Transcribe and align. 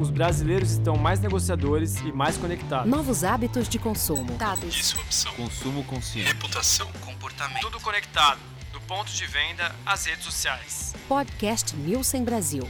Os 0.00 0.10
brasileiros 0.10 0.72
estão 0.72 0.96
mais 0.96 1.20
negociadores 1.20 2.00
e 2.00 2.10
mais 2.10 2.36
conectados. 2.36 2.90
Novos 2.90 3.22
hábitos 3.22 3.68
de 3.68 3.78
consumo. 3.78 4.36
Dados. 4.36 4.74
Disrupção. 4.74 5.32
Consumo 5.34 5.84
consciente. 5.84 6.32
Reputação. 6.32 6.90
Comportamento. 7.00 7.60
Tudo 7.60 7.80
conectado, 7.80 8.40
do 8.72 8.80
ponto 8.80 9.12
de 9.12 9.24
venda 9.26 9.72
às 9.86 10.06
redes 10.06 10.24
sociais. 10.24 10.94
Podcast 11.08 11.76
Nielsen 11.76 12.24
Brasil. 12.24 12.68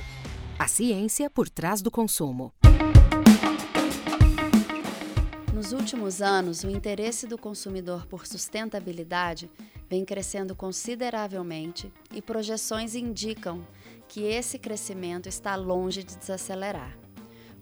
A 0.58 0.68
ciência 0.68 1.30
por 1.30 1.48
trás 1.48 1.80
do 1.80 1.90
consumo. 1.90 2.52
Nos 5.54 5.72
últimos 5.72 6.20
anos, 6.20 6.62
o 6.62 6.68
interesse 6.68 7.26
do 7.26 7.38
consumidor 7.38 8.06
por 8.06 8.26
sustentabilidade 8.26 9.50
vem 9.88 10.04
crescendo 10.04 10.54
consideravelmente 10.54 11.90
e 12.12 12.20
projeções 12.20 12.94
indicam 12.94 13.66
que 14.08 14.24
esse 14.24 14.58
crescimento 14.58 15.26
está 15.26 15.56
longe 15.56 16.04
de 16.04 16.16
desacelerar. 16.16 17.03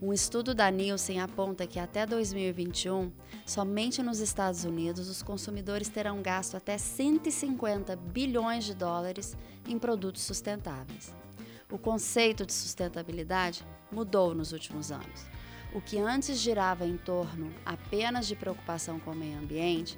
Um 0.03 0.13
estudo 0.13 0.53
da 0.53 0.69
Nielsen 0.69 1.21
aponta 1.21 1.65
que 1.65 1.79
até 1.79 2.05
2021, 2.05 3.13
somente 3.47 4.03
nos 4.03 4.19
Estados 4.19 4.65
Unidos, 4.65 5.09
os 5.09 5.23
consumidores 5.23 5.89
terão 5.89 6.21
gasto 6.21 6.57
até 6.57 6.77
150 6.77 7.95
bilhões 7.95 8.65
de 8.65 8.75
dólares 8.75 9.37
em 9.65 9.79
produtos 9.79 10.23
sustentáveis. 10.23 11.15
O 11.71 11.79
conceito 11.79 12.45
de 12.45 12.53
sustentabilidade 12.53 13.65
mudou 13.93 14.35
nos 14.35 14.51
últimos 14.51 14.91
anos. 14.91 15.25
O 15.73 15.81
que 15.81 15.99
antes 15.99 16.37
girava 16.37 16.85
em 16.85 16.97
torno 16.97 17.55
apenas 17.65 18.27
de 18.27 18.35
preocupação 18.35 18.99
com 18.99 19.13
o 19.13 19.17
meio 19.17 19.39
ambiente, 19.39 19.97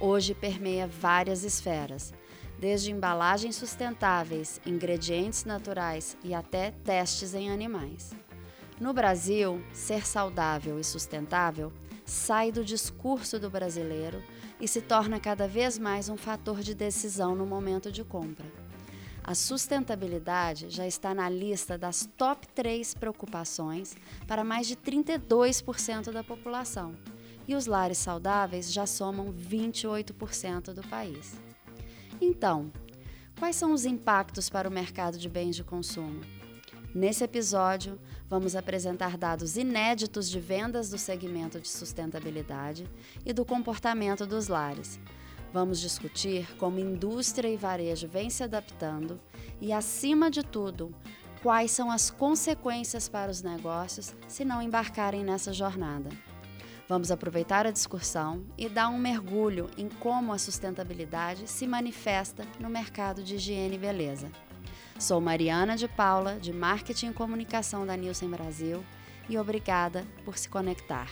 hoje 0.00 0.34
permeia 0.34 0.88
várias 0.88 1.44
esferas, 1.44 2.12
desde 2.58 2.90
embalagens 2.90 3.54
sustentáveis, 3.54 4.60
ingredientes 4.66 5.44
naturais 5.44 6.16
e 6.24 6.34
até 6.34 6.72
testes 6.72 7.34
em 7.34 7.52
animais. 7.52 8.16
No 8.80 8.92
Brasil, 8.92 9.62
ser 9.72 10.04
saudável 10.04 10.80
e 10.80 10.84
sustentável 10.84 11.72
sai 12.04 12.50
do 12.50 12.64
discurso 12.64 13.38
do 13.38 13.48
brasileiro 13.48 14.20
e 14.60 14.66
se 14.66 14.80
torna 14.80 15.20
cada 15.20 15.46
vez 15.46 15.78
mais 15.78 16.08
um 16.08 16.16
fator 16.16 16.60
de 16.60 16.74
decisão 16.74 17.36
no 17.36 17.46
momento 17.46 17.90
de 17.92 18.02
compra. 18.02 18.46
A 19.22 19.34
sustentabilidade 19.34 20.68
já 20.70 20.86
está 20.86 21.14
na 21.14 21.30
lista 21.30 21.78
das 21.78 22.06
top 22.16 22.48
3 22.48 22.94
preocupações 22.94 23.96
para 24.26 24.44
mais 24.44 24.66
de 24.66 24.76
32% 24.76 26.10
da 26.10 26.24
população, 26.24 26.94
e 27.46 27.54
os 27.54 27.66
lares 27.66 27.98
saudáveis 27.98 28.72
já 28.72 28.86
somam 28.86 29.32
28% 29.32 30.74
do 30.74 30.82
país. 30.88 31.34
Então, 32.20 32.70
quais 33.38 33.56
são 33.56 33.72
os 33.72 33.86
impactos 33.86 34.50
para 34.50 34.68
o 34.68 34.72
mercado 34.72 35.16
de 35.16 35.28
bens 35.28 35.56
de 35.56 35.64
consumo? 35.64 36.20
Nesse 36.94 37.24
episódio, 37.24 37.98
vamos 38.30 38.54
apresentar 38.54 39.18
dados 39.18 39.56
inéditos 39.56 40.30
de 40.30 40.38
vendas 40.38 40.90
do 40.90 40.96
segmento 40.96 41.58
de 41.58 41.68
sustentabilidade 41.68 42.88
e 43.26 43.32
do 43.32 43.44
comportamento 43.44 44.24
dos 44.24 44.46
lares. 44.46 45.00
Vamos 45.52 45.80
discutir 45.80 46.46
como 46.56 46.78
indústria 46.78 47.48
e 47.48 47.56
varejo 47.56 48.06
vêm 48.06 48.30
se 48.30 48.44
adaptando 48.44 49.20
e, 49.60 49.72
acima 49.72 50.30
de 50.30 50.44
tudo, 50.44 50.94
quais 51.42 51.72
são 51.72 51.90
as 51.90 52.10
consequências 52.10 53.08
para 53.08 53.28
os 53.28 53.42
negócios 53.42 54.14
se 54.28 54.44
não 54.44 54.62
embarcarem 54.62 55.24
nessa 55.24 55.52
jornada. 55.52 56.10
Vamos 56.88 57.10
aproveitar 57.10 57.66
a 57.66 57.72
discussão 57.72 58.44
e 58.56 58.68
dar 58.68 58.88
um 58.88 58.98
mergulho 58.98 59.68
em 59.76 59.88
como 59.88 60.32
a 60.32 60.38
sustentabilidade 60.38 61.50
se 61.50 61.66
manifesta 61.66 62.46
no 62.60 62.70
mercado 62.70 63.20
de 63.20 63.34
higiene 63.34 63.74
e 63.74 63.78
beleza. 63.78 64.30
Sou 64.98 65.20
Mariana 65.20 65.76
de 65.76 65.88
Paula, 65.88 66.38
de 66.40 66.52
Marketing 66.52 67.08
e 67.08 67.12
Comunicação 67.12 67.84
da 67.84 67.96
Nielsen 67.96 68.28
Brasil, 68.28 68.84
e 69.28 69.36
obrigada 69.36 70.06
por 70.24 70.38
se 70.38 70.48
conectar. 70.48 71.08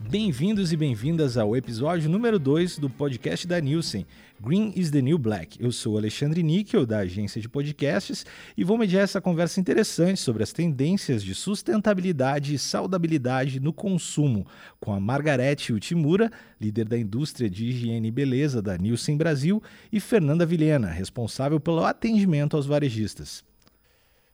Bem-vindos 0.00 0.72
e 0.72 0.76
bem-vindas 0.76 1.36
ao 1.36 1.56
episódio 1.56 2.08
número 2.08 2.38
2 2.38 2.78
do 2.78 2.88
podcast 2.88 3.46
da 3.46 3.60
Nielsen, 3.60 4.06
Green 4.40 4.72
is 4.76 4.90
the 4.90 5.02
New 5.02 5.18
Black. 5.18 5.62
Eu 5.62 5.72
sou 5.72 5.98
Alexandre 5.98 6.42
Níquel, 6.42 6.86
da 6.86 6.98
agência 6.98 7.40
de 7.40 7.48
podcasts, 7.48 8.24
e 8.56 8.62
vou 8.62 8.78
mediar 8.78 9.02
essa 9.02 9.20
conversa 9.20 9.58
interessante 9.60 10.20
sobre 10.20 10.44
as 10.44 10.52
tendências 10.52 11.22
de 11.22 11.34
sustentabilidade 11.34 12.54
e 12.54 12.58
saudabilidade 12.58 13.58
no 13.58 13.72
consumo, 13.72 14.46
com 14.80 14.94
a 14.94 15.00
Margarete 15.00 15.72
Utimura, 15.72 16.30
líder 16.60 16.88
da 16.88 16.96
indústria 16.96 17.50
de 17.50 17.66
higiene 17.66 18.08
e 18.08 18.12
beleza 18.12 18.62
da 18.62 18.78
Nielsen 18.78 19.16
Brasil, 19.16 19.60
e 19.92 19.98
Fernanda 19.98 20.46
Vilhena, 20.46 20.88
responsável 20.88 21.58
pelo 21.58 21.84
atendimento 21.84 22.56
aos 22.56 22.66
varejistas. 22.66 23.47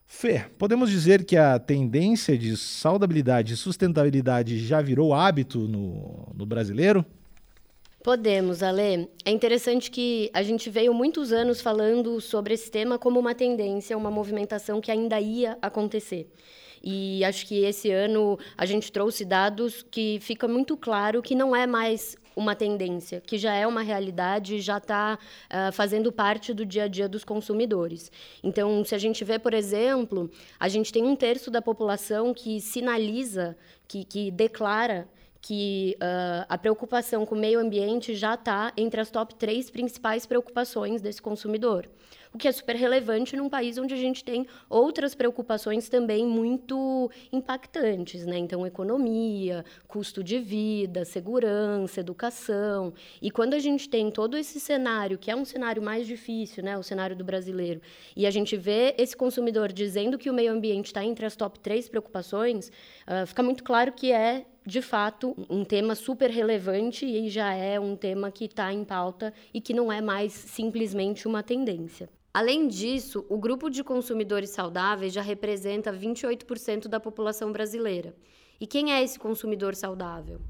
Fê, 0.06 0.44
podemos 0.58 0.90
dizer 0.90 1.24
que 1.24 1.36
a 1.36 1.58
tendência 1.58 2.36
de 2.36 2.56
saudabilidade 2.56 3.54
e 3.54 3.56
sustentabilidade 3.56 4.58
já 4.58 4.80
virou 4.80 5.12
hábito 5.12 5.60
no, 5.60 6.28
no 6.34 6.46
brasileiro? 6.46 7.04
Podemos, 8.02 8.62
Ale. 8.62 9.08
É 9.24 9.30
interessante 9.30 9.90
que 9.90 10.30
a 10.34 10.42
gente 10.42 10.68
veio 10.68 10.92
muitos 10.92 11.32
anos 11.32 11.62
falando 11.62 12.20
sobre 12.20 12.52
esse 12.52 12.70
tema 12.70 12.98
como 12.98 13.18
uma 13.18 13.34
tendência, 13.34 13.96
uma 13.96 14.10
movimentação 14.10 14.78
que 14.78 14.90
ainda 14.90 15.18
ia 15.18 15.56
acontecer. 15.62 16.30
E 16.82 17.24
acho 17.24 17.46
que 17.46 17.64
esse 17.64 17.90
ano 17.90 18.38
a 18.58 18.66
gente 18.66 18.92
trouxe 18.92 19.24
dados 19.24 19.82
que 19.90 20.18
fica 20.20 20.46
muito 20.46 20.76
claro 20.76 21.22
que 21.22 21.34
não 21.34 21.56
é 21.56 21.66
mais 21.66 22.14
uma 22.36 22.54
tendência, 22.54 23.20
que 23.20 23.38
já 23.38 23.54
é 23.54 23.66
uma 23.66 23.82
realidade, 23.82 24.60
já 24.60 24.78
está 24.78 25.18
uh, 25.18 25.72
fazendo 25.72 26.10
parte 26.10 26.52
do 26.52 26.64
dia 26.64 26.84
a 26.84 26.88
dia 26.88 27.08
dos 27.08 27.24
consumidores. 27.24 28.10
Então, 28.42 28.84
se 28.84 28.94
a 28.94 28.98
gente 28.98 29.24
vê, 29.24 29.38
por 29.38 29.54
exemplo, 29.54 30.30
a 30.58 30.68
gente 30.68 30.92
tem 30.92 31.04
um 31.04 31.16
terço 31.16 31.50
da 31.50 31.62
população 31.62 32.34
que 32.34 32.60
sinaliza, 32.60 33.56
que, 33.86 34.04
que 34.04 34.30
declara 34.30 35.08
que 35.40 35.94
uh, 35.96 36.46
a 36.48 36.56
preocupação 36.56 37.26
com 37.26 37.34
o 37.34 37.38
meio 37.38 37.60
ambiente 37.60 38.14
já 38.14 38.34
está 38.34 38.72
entre 38.76 39.00
as 39.00 39.10
top 39.10 39.34
três 39.34 39.68
principais 39.68 40.24
preocupações 40.24 41.02
desse 41.02 41.20
consumidor 41.20 41.86
o 42.34 42.38
que 42.38 42.48
é 42.48 42.52
super 42.52 42.74
relevante 42.74 43.36
num 43.36 43.48
país 43.48 43.78
onde 43.78 43.94
a 43.94 43.96
gente 43.96 44.24
tem 44.24 44.44
outras 44.68 45.14
preocupações 45.14 45.88
também 45.88 46.26
muito 46.26 47.08
impactantes, 47.32 48.26
né? 48.26 48.36
Então, 48.36 48.66
economia, 48.66 49.64
custo 49.86 50.22
de 50.22 50.40
vida, 50.40 51.04
segurança, 51.04 52.00
educação. 52.00 52.92
E 53.22 53.30
quando 53.30 53.54
a 53.54 53.60
gente 53.60 53.88
tem 53.88 54.10
todo 54.10 54.36
esse 54.36 54.58
cenário, 54.58 55.16
que 55.16 55.30
é 55.30 55.36
um 55.36 55.44
cenário 55.44 55.80
mais 55.80 56.08
difícil, 56.08 56.64
né? 56.64 56.76
O 56.76 56.82
cenário 56.82 57.14
do 57.14 57.24
brasileiro, 57.24 57.80
e 58.16 58.26
a 58.26 58.30
gente 58.32 58.56
vê 58.56 58.96
esse 58.98 59.16
consumidor 59.16 59.72
dizendo 59.72 60.18
que 60.18 60.28
o 60.28 60.34
meio 60.34 60.52
ambiente 60.52 60.86
está 60.86 61.04
entre 61.04 61.24
as 61.24 61.36
top 61.36 61.60
três 61.60 61.88
preocupações, 61.88 62.68
uh, 63.06 63.24
fica 63.26 63.44
muito 63.44 63.62
claro 63.62 63.92
que 63.92 64.10
é 64.10 64.44
de 64.66 64.80
fato, 64.80 65.36
um 65.50 65.62
tema 65.62 65.94
super 65.94 66.30
relevante 66.30 67.04
e 67.04 67.28
já 67.28 67.52
é 67.52 67.78
um 67.78 67.94
tema 67.94 68.30
que 68.30 68.46
está 68.46 68.72
em 68.72 68.82
pauta 68.82 69.32
e 69.52 69.60
que 69.60 69.74
não 69.74 69.92
é 69.92 70.00
mais 70.00 70.32
simplesmente 70.32 71.28
uma 71.28 71.42
tendência. 71.42 72.08
Além 72.34 72.66
disso, 72.66 73.24
o 73.28 73.38
grupo 73.38 73.70
de 73.70 73.84
consumidores 73.84 74.50
saudáveis 74.50 75.12
já 75.12 75.22
representa 75.22 75.92
28% 75.92 76.88
da 76.88 76.98
população 76.98 77.52
brasileira. 77.52 78.12
E 78.60 78.66
quem 78.66 78.92
é 78.92 79.04
esse 79.04 79.20
consumidor 79.20 79.76
saudável? 79.76 80.40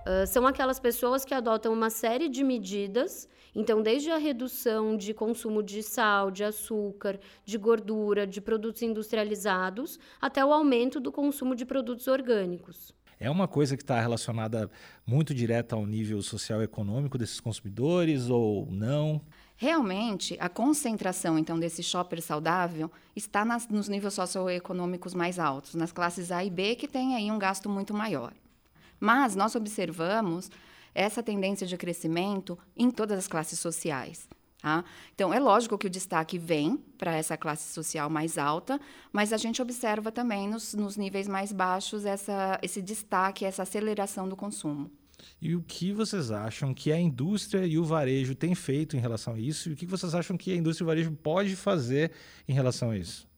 Uh, 0.00 0.26
são 0.26 0.44
aquelas 0.48 0.80
pessoas 0.80 1.24
que 1.24 1.32
adotam 1.32 1.72
uma 1.72 1.90
série 1.90 2.28
de 2.28 2.42
medidas, 2.42 3.28
então, 3.54 3.80
desde 3.80 4.10
a 4.10 4.16
redução 4.16 4.96
de 4.96 5.14
consumo 5.14 5.62
de 5.62 5.80
sal, 5.80 6.28
de 6.28 6.42
açúcar, 6.42 7.20
de 7.44 7.56
gordura, 7.56 8.26
de 8.26 8.40
produtos 8.40 8.82
industrializados, 8.82 9.96
até 10.20 10.44
o 10.44 10.52
aumento 10.52 10.98
do 10.98 11.12
consumo 11.12 11.54
de 11.54 11.64
produtos 11.64 12.08
orgânicos. 12.08 12.92
É 13.22 13.30
uma 13.30 13.46
coisa 13.46 13.76
que 13.76 13.82
está 13.82 14.00
relacionada 14.00 14.70
muito 15.06 15.34
direta 15.34 15.76
ao 15.76 15.84
nível 15.84 16.22
social 16.22 16.62
econômico 16.62 17.18
desses 17.18 17.38
consumidores 17.38 18.30
ou 18.30 18.66
não? 18.70 19.20
Realmente, 19.58 20.38
a 20.40 20.48
concentração 20.48 21.38
então 21.38 21.60
desse 21.60 21.82
shopper 21.82 22.22
saudável 22.22 22.90
está 23.14 23.44
nas, 23.44 23.68
nos 23.68 23.90
níveis 23.90 24.14
socioeconômicos 24.14 25.12
mais 25.12 25.38
altos, 25.38 25.74
nas 25.74 25.92
classes 25.92 26.32
A 26.32 26.42
e 26.42 26.48
B, 26.48 26.76
que 26.76 26.88
tem 26.88 27.14
aí 27.14 27.30
um 27.30 27.38
gasto 27.38 27.68
muito 27.68 27.92
maior. 27.92 28.32
Mas 28.98 29.36
nós 29.36 29.54
observamos 29.54 30.50
essa 30.94 31.22
tendência 31.22 31.66
de 31.66 31.76
crescimento 31.76 32.58
em 32.74 32.90
todas 32.90 33.18
as 33.18 33.28
classes 33.28 33.58
sociais. 33.58 34.26
Tá? 34.60 34.84
Então, 35.14 35.32
é 35.32 35.40
lógico 35.40 35.78
que 35.78 35.86
o 35.86 35.90
destaque 35.90 36.38
vem 36.38 36.76
para 36.98 37.14
essa 37.14 37.36
classe 37.36 37.72
social 37.72 38.10
mais 38.10 38.36
alta, 38.36 38.78
mas 39.10 39.32
a 39.32 39.38
gente 39.38 39.62
observa 39.62 40.12
também 40.12 40.48
nos, 40.48 40.74
nos 40.74 40.96
níveis 40.96 41.26
mais 41.26 41.50
baixos 41.50 42.04
essa, 42.04 42.58
esse 42.62 42.82
destaque, 42.82 43.44
essa 43.44 43.62
aceleração 43.62 44.28
do 44.28 44.36
consumo. 44.36 44.90
E 45.40 45.54
o 45.54 45.62
que 45.62 45.92
vocês 45.92 46.30
acham 46.30 46.74
que 46.74 46.92
a 46.92 47.00
indústria 47.00 47.66
e 47.66 47.78
o 47.78 47.84
varejo 47.84 48.34
têm 48.34 48.54
feito 48.54 48.96
em 48.96 49.00
relação 49.00 49.34
a 49.34 49.38
isso? 49.38 49.70
E 49.70 49.72
o 49.72 49.76
que 49.76 49.86
vocês 49.86 50.14
acham 50.14 50.36
que 50.36 50.52
a 50.52 50.56
indústria 50.56 50.84
e 50.84 50.86
o 50.86 50.88
varejo 50.88 51.12
pode 51.12 51.56
fazer 51.56 52.10
em 52.46 52.52
relação 52.52 52.90
a 52.90 52.98
isso? 52.98 53.29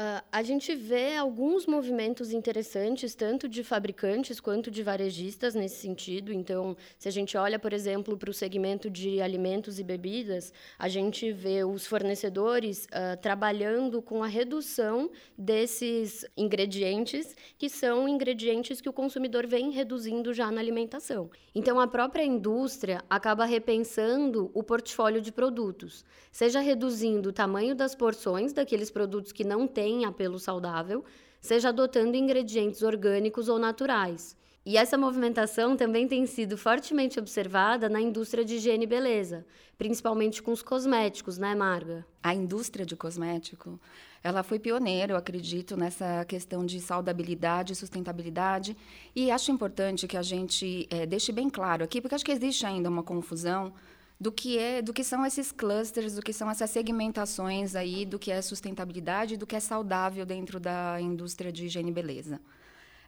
Uh, 0.00 0.24
a 0.32 0.42
gente 0.42 0.74
vê 0.74 1.14
alguns 1.14 1.66
movimentos 1.66 2.32
interessantes, 2.32 3.14
tanto 3.14 3.46
de 3.46 3.62
fabricantes 3.62 4.40
quanto 4.40 4.70
de 4.70 4.82
varejistas 4.82 5.54
nesse 5.54 5.76
sentido. 5.76 6.32
Então, 6.32 6.74
se 6.98 7.06
a 7.06 7.10
gente 7.12 7.36
olha, 7.36 7.58
por 7.58 7.74
exemplo, 7.74 8.16
para 8.16 8.30
o 8.30 8.32
segmento 8.32 8.88
de 8.88 9.20
alimentos 9.20 9.78
e 9.78 9.84
bebidas, 9.84 10.54
a 10.78 10.88
gente 10.88 11.30
vê 11.30 11.64
os 11.64 11.86
fornecedores 11.86 12.86
uh, 12.86 13.20
trabalhando 13.20 14.00
com 14.00 14.24
a 14.24 14.26
redução 14.26 15.10
desses 15.36 16.24
ingredientes, 16.34 17.36
que 17.58 17.68
são 17.68 18.08
ingredientes 18.08 18.80
que 18.80 18.88
o 18.88 18.94
consumidor 18.94 19.46
vem 19.46 19.70
reduzindo 19.70 20.32
já 20.32 20.50
na 20.50 20.62
alimentação. 20.62 21.28
Então, 21.54 21.78
a 21.78 21.86
própria 21.86 22.24
indústria 22.24 23.04
acaba 23.10 23.44
repensando 23.44 24.50
o 24.54 24.62
portfólio 24.62 25.20
de 25.20 25.30
produtos, 25.30 26.06
seja 26.32 26.60
reduzindo 26.60 27.28
o 27.28 27.32
tamanho 27.34 27.74
das 27.74 27.94
porções 27.94 28.54
daqueles 28.54 28.90
produtos 28.90 29.30
que 29.30 29.44
não 29.44 29.68
têm 29.68 29.89
tem 29.90 30.04
apelo 30.04 30.38
saudável, 30.38 31.04
seja 31.40 31.70
adotando 31.70 32.16
ingredientes 32.16 32.82
orgânicos 32.82 33.48
ou 33.48 33.58
naturais. 33.58 34.36
E 34.64 34.76
essa 34.76 34.96
movimentação 34.96 35.76
também 35.76 36.06
tem 36.06 36.26
sido 36.26 36.56
fortemente 36.56 37.18
observada 37.18 37.88
na 37.88 38.00
indústria 38.00 38.44
de 38.44 38.56
higiene 38.56 38.84
e 38.84 38.86
beleza, 38.86 39.44
principalmente 39.76 40.42
com 40.42 40.52
os 40.52 40.62
cosméticos, 40.62 41.38
né, 41.38 41.54
Marga? 41.54 42.06
A 42.22 42.34
indústria 42.34 42.84
de 42.86 42.94
cosmético, 42.94 43.80
ela 44.22 44.42
foi 44.42 44.58
pioneira, 44.60 45.14
eu 45.14 45.16
acredito, 45.16 45.76
nessa 45.76 46.24
questão 46.26 46.64
de 46.64 46.78
saudabilidade 46.78 47.72
e 47.72 47.76
sustentabilidade. 47.76 48.76
E 49.16 49.30
acho 49.30 49.50
importante 49.50 50.06
que 50.06 50.16
a 50.16 50.22
gente 50.22 50.86
é, 50.90 51.06
deixe 51.06 51.32
bem 51.32 51.48
claro 51.48 51.82
aqui, 51.82 52.00
porque 52.00 52.14
acho 52.14 52.24
que 52.24 52.32
existe 52.32 52.64
ainda 52.64 52.88
uma 52.88 53.02
confusão 53.02 53.72
do 54.20 54.30
que 54.30 54.58
é, 54.58 54.82
do 54.82 54.92
que 54.92 55.02
são 55.02 55.24
esses 55.24 55.50
clusters, 55.50 56.14
do 56.14 56.20
que 56.20 56.32
são 56.32 56.50
essas 56.50 56.68
segmentações 56.68 57.74
aí, 57.74 58.04
do 58.04 58.18
que 58.18 58.30
é 58.30 58.42
sustentabilidade, 58.42 59.38
do 59.38 59.46
que 59.46 59.56
é 59.56 59.60
saudável 59.60 60.26
dentro 60.26 60.60
da 60.60 61.00
indústria 61.00 61.50
de 61.50 61.64
higiene 61.64 61.88
e 61.88 61.94
beleza. 61.94 62.38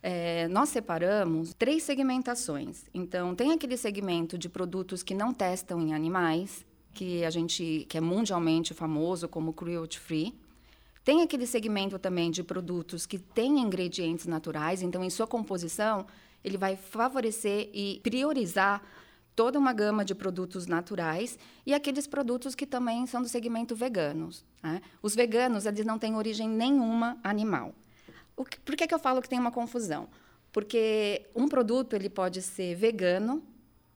É, 0.02 0.48
nós 0.48 0.70
separamos 0.70 1.52
três 1.52 1.82
segmentações. 1.82 2.84
Então, 2.94 3.34
tem 3.34 3.52
aquele 3.52 3.76
segmento 3.76 4.38
de 4.38 4.48
produtos 4.48 5.02
que 5.02 5.14
não 5.14 5.34
testam 5.34 5.80
em 5.82 5.92
animais, 5.92 6.64
que 6.94 7.24
a 7.24 7.30
gente 7.30 7.86
que 7.88 7.98
é 7.98 8.00
mundialmente 8.00 8.72
famoso 8.72 9.28
como 9.28 9.52
cruelty 9.52 10.00
free. 10.00 10.34
Tem 11.04 11.20
aquele 11.20 11.46
segmento 11.46 11.98
também 11.98 12.30
de 12.30 12.42
produtos 12.42 13.04
que 13.04 13.18
têm 13.18 13.58
ingredientes 13.58 14.26
naturais, 14.26 14.82
então 14.82 15.04
em 15.04 15.10
sua 15.10 15.26
composição 15.26 16.06
ele 16.42 16.56
vai 16.56 16.74
favorecer 16.74 17.68
e 17.72 18.00
priorizar 18.02 18.82
toda 19.34 19.58
uma 19.58 19.72
gama 19.72 20.04
de 20.04 20.14
produtos 20.14 20.66
naturais 20.66 21.38
e 21.64 21.72
aqueles 21.72 22.06
produtos 22.06 22.54
que 22.54 22.66
também 22.66 23.06
são 23.06 23.22
do 23.22 23.28
segmento 23.28 23.74
veganos. 23.74 24.44
Né? 24.62 24.80
Os 25.00 25.14
veganos 25.14 25.66
eles 25.66 25.84
não 25.86 25.98
têm 25.98 26.16
origem 26.16 26.48
nenhuma 26.48 27.18
animal. 27.22 27.74
Que, 28.48 28.58
por 28.60 28.76
que, 28.76 28.86
que 28.86 28.94
eu 28.94 28.98
falo 28.98 29.22
que 29.22 29.28
tem 29.28 29.38
uma 29.38 29.52
confusão? 29.52 30.08
Porque 30.52 31.26
um 31.34 31.48
produto 31.48 31.94
ele 31.94 32.08
pode 32.08 32.42
ser 32.42 32.74
vegano, 32.74 33.42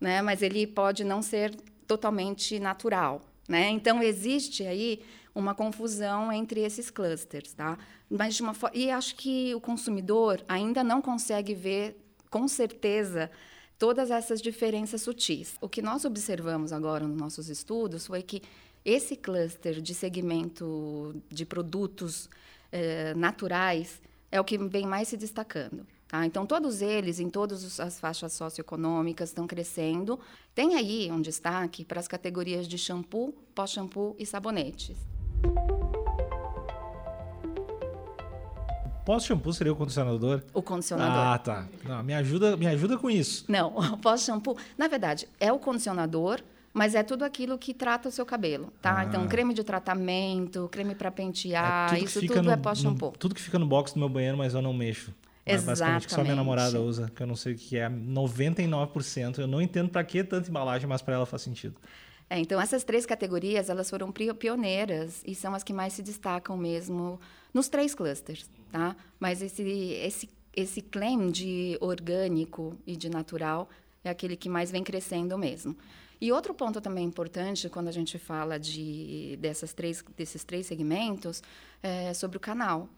né, 0.00 0.22
mas 0.22 0.40
ele 0.40 0.66
pode 0.66 1.04
não 1.04 1.20
ser 1.20 1.54
totalmente 1.86 2.58
natural. 2.58 3.20
Né? 3.48 3.68
Então 3.70 4.02
existe 4.02 4.64
aí 4.64 5.02
uma 5.34 5.54
confusão 5.54 6.32
entre 6.32 6.60
esses 6.60 6.90
clusters, 6.90 7.52
tá? 7.52 7.78
Mas 8.08 8.36
de 8.36 8.42
uma 8.42 8.54
e 8.72 8.90
acho 8.90 9.14
que 9.16 9.54
o 9.54 9.60
consumidor 9.60 10.42
ainda 10.48 10.82
não 10.82 11.02
consegue 11.02 11.54
ver 11.54 12.02
com 12.30 12.48
certeza 12.48 13.30
todas 13.78 14.10
essas 14.10 14.40
diferenças 14.40 15.02
sutis. 15.02 15.56
O 15.60 15.68
que 15.68 15.82
nós 15.82 16.04
observamos 16.04 16.72
agora 16.72 17.06
nos 17.06 17.16
nossos 17.16 17.48
estudos 17.48 18.06
foi 18.06 18.22
que 18.22 18.42
esse 18.84 19.16
cluster 19.16 19.80
de 19.80 19.94
segmento 19.94 21.14
de 21.28 21.44
produtos 21.44 22.30
eh, 22.70 23.14
naturais 23.14 24.00
é 24.30 24.40
o 24.40 24.44
que 24.44 24.56
vem 24.58 24.86
mais 24.86 25.08
se 25.08 25.16
destacando. 25.16 25.86
Tá? 26.08 26.24
Então, 26.24 26.46
todos 26.46 26.82
eles, 26.82 27.18
em 27.18 27.28
todas 27.28 27.80
as 27.80 27.98
faixas 27.98 28.32
socioeconômicas, 28.32 29.30
estão 29.30 29.46
crescendo. 29.46 30.20
Tem 30.54 30.76
aí 30.76 31.10
um 31.10 31.20
destaque 31.20 31.84
para 31.84 31.98
as 31.98 32.06
categorias 32.06 32.68
de 32.68 32.78
shampoo, 32.78 33.34
pós-shampoo 33.54 34.14
e 34.18 34.24
sabonetes. 34.24 34.96
Pós-shampoo 39.06 39.52
seria 39.52 39.72
o 39.72 39.76
condicionador? 39.76 40.42
O 40.52 40.60
condicionador. 40.60 41.16
Ah, 41.16 41.38
tá. 41.38 41.68
Não, 41.84 42.02
me 42.02 42.12
ajuda, 42.12 42.56
me 42.56 42.66
ajuda 42.66 42.98
com 42.98 43.08
isso. 43.08 43.44
Não, 43.46 43.68
o 43.76 43.96
pós-shampoo, 44.02 44.56
na 44.76 44.88
verdade, 44.88 45.28
é 45.38 45.52
o 45.52 45.60
condicionador, 45.60 46.40
mas 46.74 46.92
é 46.96 47.04
tudo 47.04 47.24
aquilo 47.24 47.56
que 47.56 47.72
trata 47.72 48.08
o 48.08 48.12
seu 48.12 48.26
cabelo, 48.26 48.72
tá? 48.82 48.98
Ah. 48.98 49.04
Então, 49.04 49.28
creme 49.28 49.54
de 49.54 49.62
tratamento, 49.62 50.68
creme 50.72 50.96
para 50.96 51.12
pentear, 51.12 51.94
é 51.94 52.00
isso 52.00 52.20
tudo 52.20 52.42
no, 52.42 52.50
é 52.50 52.56
pós-shampoo. 52.56 53.12
Tudo 53.12 53.32
que 53.32 53.40
fica 53.40 53.60
no 53.60 53.66
box 53.66 53.94
do 53.94 54.00
meu 54.00 54.08
banheiro, 54.08 54.36
mas 54.36 54.54
eu 54.54 54.60
não 54.60 54.74
mexo. 54.74 55.14
Exatamente. 55.46 55.66
Basicamente 55.66 56.06
que 56.08 56.12
só 56.12 56.22
minha 56.22 56.34
namorada 56.34 56.80
usa, 56.80 57.08
que 57.14 57.22
eu 57.22 57.28
não 57.28 57.36
sei 57.36 57.52
o 57.52 57.56
que 57.56 57.78
é, 57.78 57.88
99%. 57.88 59.38
Eu 59.38 59.46
não 59.46 59.62
entendo 59.62 59.88
para 59.88 60.02
que 60.02 60.24
tanta 60.24 60.50
embalagem, 60.50 60.88
mas 60.88 61.00
para 61.00 61.14
ela 61.14 61.26
faz 61.26 61.42
sentido. 61.42 61.76
É, 62.28 62.38
então, 62.38 62.60
essas 62.60 62.82
três 62.82 63.06
categorias, 63.06 63.70
elas 63.70 63.88
foram 63.88 64.10
pioneiras 64.10 65.22
e 65.26 65.34
são 65.34 65.54
as 65.54 65.62
que 65.62 65.72
mais 65.72 65.92
se 65.92 66.02
destacam 66.02 66.56
mesmo 66.56 67.20
nos 67.54 67.68
três 67.68 67.94
clusters, 67.94 68.50
tá? 68.70 68.96
Mas 69.20 69.40
esse, 69.40 69.62
esse, 69.62 70.28
esse 70.54 70.82
claim 70.82 71.30
de 71.30 71.78
orgânico 71.80 72.76
e 72.84 72.96
de 72.96 73.08
natural 73.08 73.68
é 74.02 74.10
aquele 74.10 74.36
que 74.36 74.48
mais 74.48 74.70
vem 74.70 74.82
crescendo 74.82 75.38
mesmo. 75.38 75.76
E 76.20 76.32
outro 76.32 76.54
ponto 76.54 76.80
também 76.80 77.04
importante 77.04 77.68
quando 77.68 77.88
a 77.88 77.92
gente 77.92 78.18
fala 78.18 78.58
de 78.58 79.38
dessas 79.40 79.72
três, 79.72 80.02
desses 80.16 80.42
três 80.44 80.66
segmentos 80.66 81.42
é 81.82 82.14
sobre 82.14 82.38
o 82.38 82.40
canal. 82.40 82.88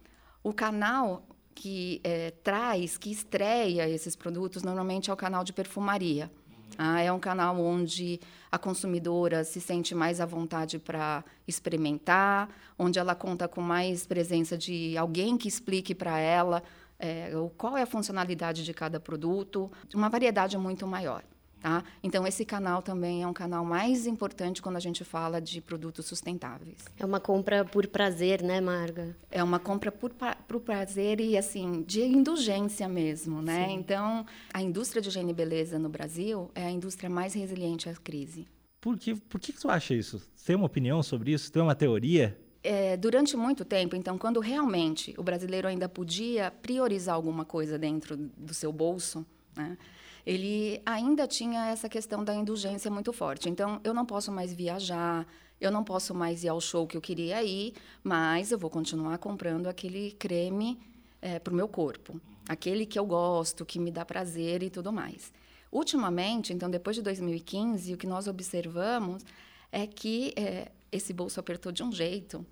O 0.42 0.52
canal 0.52 1.22
que 1.54 2.00
é, 2.04 2.30
traz, 2.30 2.96
que 2.96 3.10
estreia 3.10 3.88
esses 3.88 4.14
produtos, 4.14 4.62
normalmente 4.62 5.10
é 5.10 5.12
o 5.12 5.16
canal 5.16 5.42
de 5.42 5.52
perfumaria. 5.52 6.30
Ah, 6.76 7.00
é 7.00 7.12
um 7.12 7.18
canal 7.18 7.58
onde 7.60 8.20
a 8.50 8.58
consumidora 8.58 9.44
se 9.44 9.60
sente 9.60 9.94
mais 9.94 10.20
à 10.20 10.26
vontade 10.26 10.78
para 10.78 11.24
experimentar, 11.46 12.48
onde 12.78 12.98
ela 12.98 13.14
conta 13.14 13.48
com 13.48 13.60
mais 13.60 14.06
presença 14.06 14.56
de 14.56 14.96
alguém 14.96 15.36
que 15.36 15.48
explique 15.48 15.94
para 15.94 16.18
ela 16.18 16.62
é, 16.98 17.30
qual 17.56 17.76
é 17.76 17.82
a 17.82 17.86
funcionalidade 17.86 18.64
de 18.64 18.74
cada 18.74 18.98
produto, 18.98 19.70
uma 19.94 20.08
variedade 20.08 20.58
muito 20.58 20.86
maior. 20.86 21.22
Tá? 21.60 21.82
Então, 22.02 22.26
esse 22.26 22.44
canal 22.44 22.80
também 22.82 23.22
é 23.22 23.26
um 23.26 23.32
canal 23.32 23.64
mais 23.64 24.06
importante 24.06 24.62
quando 24.62 24.76
a 24.76 24.80
gente 24.80 25.02
fala 25.02 25.40
de 25.40 25.60
produtos 25.60 26.06
sustentáveis. 26.06 26.84
É 26.96 27.04
uma 27.04 27.18
compra 27.18 27.64
por 27.64 27.86
prazer, 27.88 28.42
né, 28.42 28.60
Marga? 28.60 29.16
É 29.30 29.42
uma 29.42 29.58
compra 29.58 29.90
por, 29.90 30.12
por 30.46 30.60
prazer 30.60 31.20
e, 31.20 31.36
assim, 31.36 31.82
de 31.82 32.02
indulgência 32.02 32.88
mesmo, 32.88 33.42
né? 33.42 33.66
Sim. 33.66 33.74
Então, 33.74 34.24
a 34.54 34.62
indústria 34.62 35.02
de 35.02 35.08
higiene 35.08 35.32
e 35.32 35.34
beleza 35.34 35.78
no 35.78 35.88
Brasil 35.88 36.48
é 36.54 36.64
a 36.64 36.70
indústria 36.70 37.10
mais 37.10 37.34
resiliente 37.34 37.88
à 37.88 37.94
crise. 37.94 38.46
Por 38.80 38.96
que, 38.96 39.16
por 39.16 39.40
que 39.40 39.52
tu 39.52 39.68
acha 39.68 39.94
isso? 39.94 40.22
Tem 40.46 40.54
uma 40.54 40.66
opinião 40.66 41.02
sobre 41.02 41.32
isso? 41.32 41.50
Tem 41.50 41.60
uma 41.60 41.74
teoria? 41.74 42.38
É, 42.62 42.96
durante 42.96 43.36
muito 43.36 43.64
tempo, 43.64 43.96
então, 43.96 44.16
quando 44.16 44.38
realmente 44.38 45.12
o 45.18 45.22
brasileiro 45.24 45.66
ainda 45.66 45.88
podia 45.88 46.50
priorizar 46.50 47.16
alguma 47.16 47.44
coisa 47.44 47.76
dentro 47.78 48.16
do 48.16 48.54
seu 48.54 48.72
bolso, 48.72 49.26
né? 49.56 49.76
Ele 50.28 50.82
ainda 50.84 51.26
tinha 51.26 51.68
essa 51.70 51.88
questão 51.88 52.22
da 52.22 52.34
indulgência 52.34 52.90
muito 52.90 53.14
forte. 53.14 53.48
Então, 53.48 53.80
eu 53.82 53.94
não 53.94 54.04
posso 54.04 54.30
mais 54.30 54.52
viajar, 54.52 55.26
eu 55.58 55.70
não 55.70 55.82
posso 55.82 56.14
mais 56.14 56.44
ir 56.44 56.48
ao 56.48 56.60
show 56.60 56.86
que 56.86 56.98
eu 56.98 57.00
queria 57.00 57.42
ir, 57.42 57.72
mas 58.04 58.52
eu 58.52 58.58
vou 58.58 58.68
continuar 58.68 59.16
comprando 59.16 59.68
aquele 59.68 60.12
creme 60.12 60.78
é, 61.22 61.38
para 61.38 61.50
o 61.50 61.56
meu 61.56 61.66
corpo, 61.66 62.20
aquele 62.46 62.84
que 62.84 62.98
eu 62.98 63.06
gosto, 63.06 63.64
que 63.64 63.78
me 63.78 63.90
dá 63.90 64.04
prazer 64.04 64.62
e 64.62 64.68
tudo 64.68 64.92
mais. 64.92 65.32
Ultimamente, 65.72 66.52
então, 66.52 66.68
depois 66.68 66.94
de 66.94 67.00
2015, 67.00 67.94
o 67.94 67.96
que 67.96 68.06
nós 68.06 68.28
observamos 68.28 69.24
é 69.72 69.86
que 69.86 70.34
é, 70.36 70.70
esse 70.92 71.14
bolso 71.14 71.40
apertou 71.40 71.72
de 71.72 71.82
um 71.82 71.90
jeito 71.90 72.44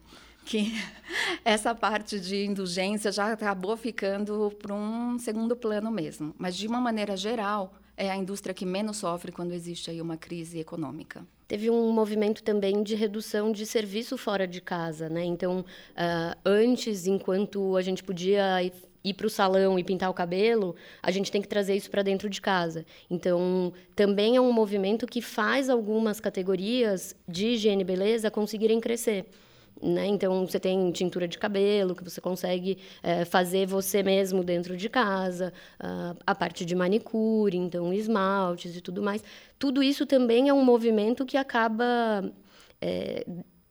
que 0.47 0.73
essa 1.45 1.75
parte 1.75 2.19
de 2.19 2.47
indulgência 2.47 3.11
já 3.12 3.33
acabou 3.33 3.76
ficando 3.76 4.53
para 4.62 4.73
um 4.73 5.19
segundo 5.19 5.57
plano 5.57 5.91
mesmo. 5.91 6.35
Mas, 6.38 6.57
de 6.57 6.67
uma 6.67 6.81
maneira 6.81 7.17
geral, 7.17 7.75
é 7.97 8.11
a 8.11 8.17
indústria 8.17 8.55
que 8.55 8.65
menos 8.65 8.99
sofre 8.99 9.33
quando 9.33 9.53
existe 9.53 9.91
aí 9.91 10.00
uma 10.00 10.17
crise 10.17 10.59
econômica. 10.59 11.26
Teve 11.49 11.69
um 11.71 11.93
movimento 11.93 12.43
também 12.43 12.83
de 12.83 12.95
redução 12.95 13.53
de 13.53 13.67
serviço 13.67 14.17
fora 14.17 14.47
de 14.47 14.61
casa, 14.61 15.09
né? 15.09 15.25
Então, 15.25 15.61
uh, 15.61 16.38
antes, 16.45 17.07
enquanto 17.07 17.76
a 17.76 17.83
gente 17.83 18.03
podia 18.03 18.62
ir 19.05 19.15
para 19.15 19.26
o 19.26 19.31
salão 19.31 19.79
e 19.79 19.85
pintar 19.85 20.11
o 20.11 20.15
cabelo, 20.15 20.75
a 21.00 21.12
gente 21.12 21.31
tem 21.31 21.41
que 21.41 21.47
trazer 21.47 21.76
isso 21.76 21.88
para 21.88 22.03
dentro 22.03 22.29
de 22.29 22.41
casa. 22.41 22.85
Então, 23.09 23.73
também 23.95 24.37
é 24.37 24.41
um 24.41 24.53
movimento 24.53 25.07
que 25.07 25.23
faz 25.23 25.71
algumas 25.71 26.19
categorias 26.19 27.15
de 27.29 27.49
higiene 27.49 27.83
e 27.83 27.85
beleza 27.85 28.31
conseguirem 28.31 28.81
crescer. 28.81 29.26
Né? 29.83 30.06
Então, 30.06 30.47
você 30.47 30.59
tem 30.59 30.90
tintura 30.90 31.28
de 31.28 31.38
cabelo, 31.38 31.95
que 31.95 32.02
você 32.02 32.21
consegue 32.21 32.78
é, 33.02 33.25
fazer 33.25 33.66
você 33.66 34.02
mesmo 34.02 34.42
dentro 34.42 34.76
de 34.76 34.88
casa, 34.88 35.52
uh, 35.78 36.16
a 36.26 36.35
parte 36.35 36.64
de 36.64 36.75
manicure, 36.75 37.56
então 37.56 37.92
esmaltes 37.92 38.75
e 38.76 38.80
tudo 38.80 39.02
mais. 39.02 39.23
Tudo 39.59 39.83
isso 39.83 40.06
também 40.06 40.49
é 40.49 40.54
um 40.54 40.64
movimento 40.64 41.26
que 41.26 41.37
acaba 41.37 42.25
é, 42.80 43.26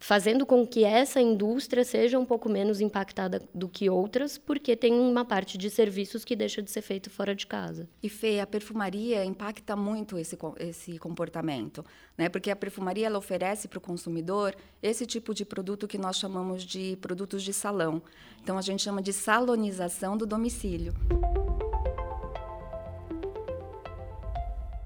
fazendo 0.06 0.46
com 0.46 0.68
que 0.68 0.84
essa 0.84 1.20
indústria 1.20 1.84
seja 1.84 2.20
um 2.20 2.26
pouco 2.26 2.48
menos 2.48 2.80
impactada 2.80 3.42
do 3.52 3.68
que 3.68 3.90
outras, 3.90 4.38
porque 4.38 4.76
tem 4.76 4.94
uma 4.94 5.26
parte 5.26 5.58
de 5.58 5.68
serviços 5.68 6.24
que 6.24 6.36
deixa 6.36 6.62
de 6.62 6.70
ser 6.70 6.84
feito 6.84 7.10
fora 7.10 7.34
de 7.34 7.48
casa. 7.48 7.90
E 8.04 8.08
Fê, 8.08 8.40
a 8.40 8.46
perfumaria 8.46 9.26
impacta 9.26 9.76
muito 9.76 10.20
esse, 10.20 10.38
esse 10.60 11.00
comportamento, 11.00 11.84
né? 12.16 12.30
Porque 12.30 12.52
a 12.52 12.56
perfumaria 12.56 13.08
ela 13.08 13.18
oferece 13.18 13.68
para 13.68 13.80
o 13.80 13.82
consumidor 13.82 14.56
esse 14.80 15.08
tipo 15.08 15.34
de 15.34 15.44
produto 15.44 15.88
que 15.88 15.98
nós 15.98 16.18
chamamos 16.18 16.64
de 16.64 16.96
produtos 17.02 17.42
de 17.42 17.52
salão. 17.52 18.00
Então 18.44 18.60
a 18.60 18.62
gente 18.62 18.84
chama 18.84 19.02
de 19.02 19.12
salonização 19.12 20.16
do 20.16 20.28
domicílio. 20.28 20.94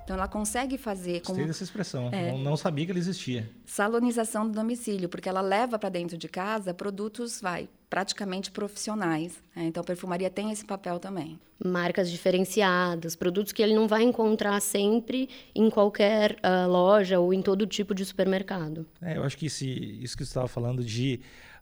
Então, 0.10 0.18
ela 0.18 0.28
consegue 0.28 0.76
fazer. 0.76 1.22
Gostei 1.24 1.46
dessa 1.46 1.64
expressão. 1.64 2.10
É, 2.12 2.32
não, 2.32 2.40
não, 2.40 2.58
sabia 2.58 2.84
que 2.84 2.92
ela 2.92 2.98
existia. 2.98 3.48
Salonização 3.64 4.48
do 4.48 4.54
domicílio, 4.56 5.08
porque 5.08 5.30
ela 5.30 5.40
leva 5.40 5.78
para 5.78 5.90
dentro 5.90 6.18
de 6.18 6.28
casa 6.28 6.74
produtos, 6.74 7.40
vai, 7.40 7.70
praticamente 7.88 8.50
profissionais. 8.50 9.40
Né? 9.56 9.66
Então, 9.66 9.82
a 9.82 9.84
perfumaria 9.84 10.28
tem 10.28 10.50
esse 10.52 10.66
papel 10.66 10.98
também. 10.98 11.40
Marcas 11.64 12.10
diferenciadas, 12.10 13.16
produtos 13.16 13.54
que 13.54 13.62
ele 13.62 13.76
não 13.76 13.88
vai 13.88 14.02
encontrar 14.02 14.60
sempre 14.62 15.30
em 15.54 15.70
qualquer 15.70 16.38
uh, 16.38 16.68
loja 16.68 17.20
ou 17.20 17.32
em 17.32 17.44
todo 17.44 17.68
tipo 17.68 17.94
de 17.94 18.04
supermercado. 18.04 18.88
É, 19.04 19.16
eu 19.16 19.24
acho 19.24 19.38
que 19.38 19.46
esse, 19.46 19.70
isso 20.02 20.18
que 20.18 20.26
você 20.26 20.32
estava 20.32 20.48
falando 20.48 20.84
de 20.84 21.20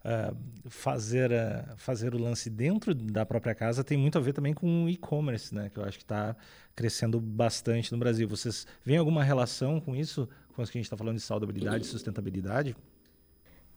uh, 0.08 0.36
fazer, 0.70 1.32
uh, 1.32 1.76
fazer 1.76 2.16
o 2.16 2.18
lance 2.18 2.50
dentro 2.50 2.96
da 2.96 3.26
própria 3.26 3.54
casa 3.54 3.84
tem 3.84 3.98
muito 3.98 4.18
a 4.18 4.22
ver 4.22 4.34
também 4.34 4.54
com 4.54 4.86
o 4.86 4.90
e-commerce, 4.90 5.54
né? 5.54 5.70
Que 5.70 5.80
eu 5.80 5.84
acho 5.84 5.98
que 5.98 6.04
está 6.04 6.36
crescendo 6.76 7.20
bastante 7.20 7.92
no 7.92 7.98
Brasil. 7.98 8.28
Vocês 8.28 8.66
veem 8.86 8.98
alguma 8.98 9.24
relação 9.24 9.80
com 9.80 9.96
isso, 9.96 10.30
com 10.56 10.62
isso 10.62 10.72
que 10.72 10.78
a 10.78 10.80
gente 10.80 10.86
está 10.86 10.98
falando 10.98 11.18
de 11.18 11.22
saudabilidade 11.24 11.86
e 11.86 11.88
sustentabilidade? 11.88 12.76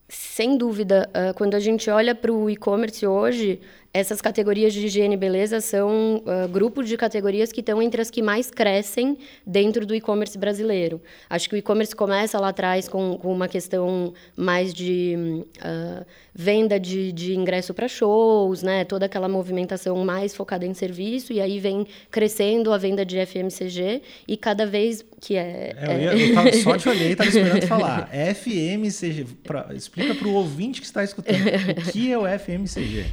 Sem 0.09 0.59
dúvida, 0.59 1.09
uh, 1.11 1.33
quando 1.35 1.55
a 1.55 1.61
gente 1.61 1.89
olha 1.89 2.15
para 2.15 2.33
o 2.33 2.51
e-commerce 2.51 3.07
hoje, 3.07 3.61
essas 3.93 4.21
categorias 4.21 4.73
de 4.73 4.87
higiene 4.87 5.15
e 5.15 5.19
beleza 5.19 5.61
são 5.61 6.19
uh, 6.19 6.49
grupos 6.49 6.89
de 6.89 6.97
categorias 6.97 7.51
que 7.51 7.59
estão 7.59 7.83
entre 7.83 8.01
as 8.01 8.09
que 8.09 8.23
mais 8.23 8.49
crescem 8.49 9.19
dentro 9.45 9.85
do 9.85 9.95
e-commerce 9.95 10.39
brasileiro. 10.39 11.01
Acho 11.29 11.49
que 11.49 11.57
o 11.57 11.59
e-commerce 11.59 11.95
começa 11.95 12.39
lá 12.39 12.49
atrás 12.49 12.89
com, 12.89 13.19
com 13.19 13.33
uma 13.33 13.49
questão 13.49 14.15
mais 14.37 14.73
de 14.73 15.45
uh, 15.59 16.07
venda 16.33 16.79
de, 16.79 17.11
de 17.11 17.35
ingresso 17.35 17.75
para 17.75 17.89
shows, 17.89 18.63
né? 18.63 18.85
toda 18.85 19.07
aquela 19.07 19.29
movimentação 19.29 19.97
mais 20.05 20.37
focada 20.37 20.65
em 20.65 20.73
serviço, 20.73 21.33
e 21.33 21.41
aí 21.41 21.59
vem 21.59 21.85
crescendo 22.13 22.73
a 22.73 22.79
venda 22.79 23.05
de 23.05 23.19
FMCG, 23.27 24.03
e 24.27 24.37
cada 24.37 24.67
vez 24.67 25.05
que 25.21 25.37
é. 25.37 25.75
é, 25.77 25.87
eu, 25.87 26.01
ia, 26.01 26.29
eu 26.29 26.35
tava, 26.35 26.53
só 26.63 26.79
te 26.79 26.89
olhei 26.89 27.09
e 27.09 27.13
estava 27.13 27.29
esperando 27.29 27.67
falar. 27.67 28.09
FMCG. 28.35 29.27
Pra, 29.43 29.69
explica 29.75 30.15
para 30.15 30.29
o 30.29 30.35
ouvinte 30.35 30.81
que 30.81 30.87
está 30.87 31.03
escutando 31.03 31.41
o 31.41 31.93
que 31.93 32.13
é 32.13 32.17
o 32.17 32.23
FMCG. 32.39 33.07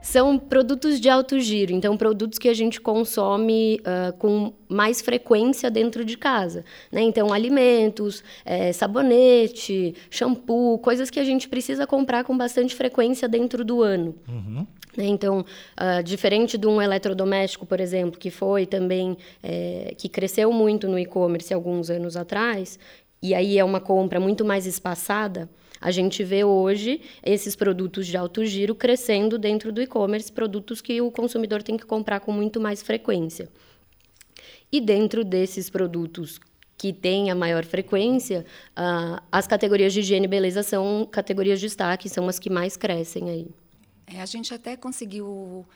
São 0.00 0.38
produtos 0.38 1.00
de 1.00 1.08
alto 1.08 1.38
giro, 1.40 1.72
então 1.72 1.96
produtos 1.96 2.38
que 2.38 2.48
a 2.48 2.54
gente 2.54 2.80
consome 2.80 3.80
uh, 3.80 4.16
com 4.16 4.52
mais 4.68 5.00
frequência 5.00 5.70
dentro 5.70 6.04
de 6.04 6.16
casa. 6.16 6.64
Né? 6.90 7.02
Então, 7.02 7.32
alimentos, 7.32 8.22
é, 8.44 8.72
sabonete, 8.72 9.94
shampoo, 10.08 10.78
coisas 10.78 11.10
que 11.10 11.18
a 11.18 11.24
gente 11.24 11.48
precisa 11.48 11.86
comprar 11.86 12.24
com 12.24 12.36
bastante 12.36 12.74
frequência 12.74 13.28
dentro 13.28 13.64
do 13.64 13.82
ano. 13.82 14.14
Uhum. 14.28 14.66
Né? 14.96 15.06
Então, 15.06 15.40
uh, 15.40 16.02
diferente 16.02 16.58
de 16.58 16.66
um 16.66 16.82
eletrodoméstico, 16.82 17.64
por 17.64 17.80
exemplo, 17.80 18.18
que 18.18 18.30
foi 18.30 18.66
também, 18.66 19.16
é, 19.42 19.94
que 19.96 20.08
cresceu 20.08 20.52
muito 20.52 20.88
no 20.88 20.98
e-commerce 20.98 21.54
alguns 21.54 21.88
anos 21.88 22.16
atrás, 22.16 22.78
e 23.22 23.34
aí 23.34 23.58
é 23.58 23.64
uma 23.64 23.80
compra 23.80 24.18
muito 24.20 24.44
mais 24.44 24.66
espaçada, 24.66 25.48
a 25.80 25.90
gente 25.90 26.24
vê 26.24 26.44
hoje 26.44 27.00
esses 27.22 27.54
produtos 27.54 28.06
de 28.06 28.16
alto 28.16 28.44
giro 28.44 28.74
crescendo 28.74 29.38
dentro 29.38 29.72
do 29.72 29.80
e-commerce, 29.80 30.32
produtos 30.32 30.80
que 30.80 31.00
o 31.00 31.10
consumidor 31.10 31.62
tem 31.62 31.76
que 31.76 31.86
comprar 31.86 32.20
com 32.20 32.32
muito 32.32 32.60
mais 32.60 32.82
frequência. 32.82 33.48
E 34.70 34.80
dentro 34.80 35.24
desses 35.24 35.70
produtos 35.70 36.38
que 36.76 36.92
têm 36.92 37.30
a 37.30 37.34
maior 37.34 37.64
frequência, 37.64 38.46
uh, 38.70 39.20
as 39.32 39.46
categorias 39.46 39.92
de 39.92 40.00
higiene 40.00 40.26
e 40.26 40.28
beleza 40.28 40.62
são 40.62 41.08
categorias 41.10 41.58
de 41.58 41.66
destaque, 41.66 42.08
são 42.08 42.28
as 42.28 42.38
que 42.38 42.48
mais 42.48 42.76
crescem 42.76 43.28
aí. 43.28 43.48
É, 44.06 44.20
a 44.20 44.26
gente 44.26 44.54
até 44.54 44.76
conseguiu 44.76 45.66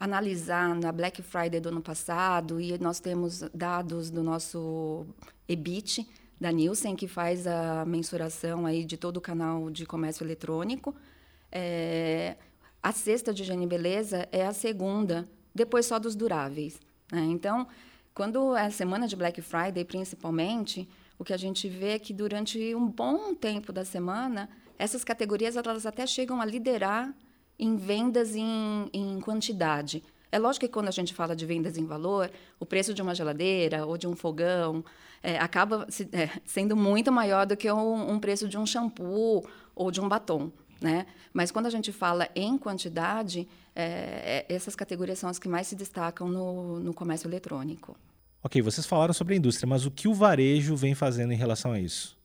analisar 0.00 0.74
na 0.74 0.92
Black 0.92 1.22
Friday 1.22 1.60
do 1.60 1.68
ano 1.68 1.80
passado 1.80 2.60
e 2.60 2.76
nós 2.78 3.00
temos 3.00 3.42
dados 3.54 4.10
do 4.10 4.22
nosso 4.22 5.06
EBIT 5.48 6.06
da 6.40 6.52
Nielsen, 6.52 6.94
que 6.94 7.08
faz 7.08 7.46
a 7.46 7.84
mensuração 7.84 8.64
aí 8.64 8.84
de 8.84 8.96
todo 8.96 9.16
o 9.16 9.20
canal 9.20 9.70
de 9.70 9.84
comércio 9.84 10.24
eletrônico. 10.24 10.94
É, 11.50 12.36
a 12.82 12.92
cesta 12.92 13.34
de 13.34 13.42
higiene 13.42 13.64
e 13.64 13.68
beleza 13.68 14.28
é 14.30 14.46
a 14.46 14.52
segunda, 14.52 15.28
depois 15.54 15.86
só 15.86 15.98
dos 15.98 16.14
duráveis. 16.14 16.80
Né? 17.10 17.24
Então, 17.24 17.66
quando 18.14 18.56
é 18.56 18.66
a 18.66 18.70
semana 18.70 19.08
de 19.08 19.16
Black 19.16 19.40
Friday, 19.42 19.84
principalmente, 19.84 20.88
o 21.18 21.24
que 21.24 21.32
a 21.32 21.36
gente 21.36 21.68
vê 21.68 21.90
é 21.90 21.98
que 21.98 22.12
durante 22.12 22.74
um 22.74 22.86
bom 22.86 23.34
tempo 23.34 23.72
da 23.72 23.84
semana, 23.84 24.48
essas 24.78 25.02
categorias 25.02 25.56
elas 25.56 25.86
até 25.86 26.06
chegam 26.06 26.40
a 26.40 26.44
liderar 26.44 27.12
em 27.58 27.76
vendas 27.76 28.36
em, 28.36 28.88
em 28.92 29.20
quantidade. 29.20 30.04
É 30.30 30.38
lógico 30.38 30.66
que 30.66 30.72
quando 30.72 30.88
a 30.88 30.92
gente 30.92 31.14
fala 31.14 31.34
de 31.34 31.46
vendas 31.46 31.76
em 31.78 31.86
valor, 31.86 32.30
o 32.60 32.66
preço 32.66 32.92
de 32.92 33.00
uma 33.00 33.14
geladeira 33.14 33.86
ou 33.86 33.96
de 33.96 34.06
um 34.06 34.14
fogão 34.14 34.84
é, 35.22 35.38
acaba 35.38 35.86
se, 35.88 36.08
é, 36.12 36.28
sendo 36.44 36.76
muito 36.76 37.10
maior 37.10 37.46
do 37.46 37.56
que 37.56 37.70
um, 37.70 38.12
um, 38.12 38.18
preço 38.18 38.48
de 38.48 38.58
um 38.58 38.66
shampoo 38.66 39.46
ou 39.74 39.90
de 39.90 40.00
um 40.00 40.08
batom. 40.08 40.52
Né? 40.80 41.06
Mas 41.32 41.50
quando 41.50 41.66
a 41.66 41.70
gente 41.70 41.92
fala 41.92 42.28
em 42.34 42.58
quantidade, 42.58 43.48
é, 43.74 44.44
é 44.48 44.54
essas 44.54 44.76
categorias 44.76 45.18
são 45.18 45.30
as 45.30 45.38
que 45.38 45.48
mais 45.48 45.66
se 45.66 45.74
destacam 45.74 46.28
no, 46.28 46.78
no 46.78 46.92
comércio 46.92 47.28
eletrônico. 47.28 47.96
Ok, 48.42 48.62
vocês 48.62 48.86
falaram 48.86 49.12
sobre 49.12 49.34
a 49.34 49.36
indústria, 49.36 49.66
mas 49.66 49.84
o 49.84 49.90
que 49.90 50.06
o 50.06 50.14
varejo 50.14 50.76
vem 50.76 50.94
fazendo 50.94 51.32
em 51.32 51.36
relação 51.36 51.72
a 51.72 51.80
isso? 51.80 52.17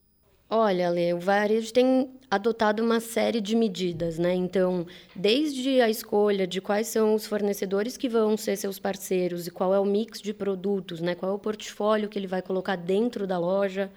Olha, 0.56 0.88
Lê, 0.92 1.12
o 1.16 1.20
varejo 1.20 1.74
tem 1.74 2.12
adotado 2.30 2.84
uma 2.84 3.00
série 3.00 3.42
de 3.42 3.56
medidas, 3.56 4.20
né? 4.20 4.36
Então, 4.36 4.86
desde 5.16 5.82
a 5.82 5.90
escolha 5.90 6.46
de 6.46 6.62
quais 6.62 6.86
são 6.86 7.16
os 7.16 7.26
fornecedores 7.26 7.98
que 7.98 8.08
vão 8.08 8.38
ser 8.38 8.56
seus 8.56 8.78
parceiros 8.78 9.48
e 9.48 9.50
qual 9.50 9.74
é 9.74 9.80
o 9.80 9.86
mix 9.86 10.22
de 10.22 10.32
produtos, 10.32 11.02
né? 11.02 11.16
Qual 11.16 11.32
é 11.32 11.34
o 11.34 11.40
portfólio 11.40 12.08
que 12.08 12.20
ele 12.20 12.28
vai 12.28 12.40
colocar 12.40 12.76
dentro 12.76 13.26
da 13.26 13.40
loja, 13.40 13.90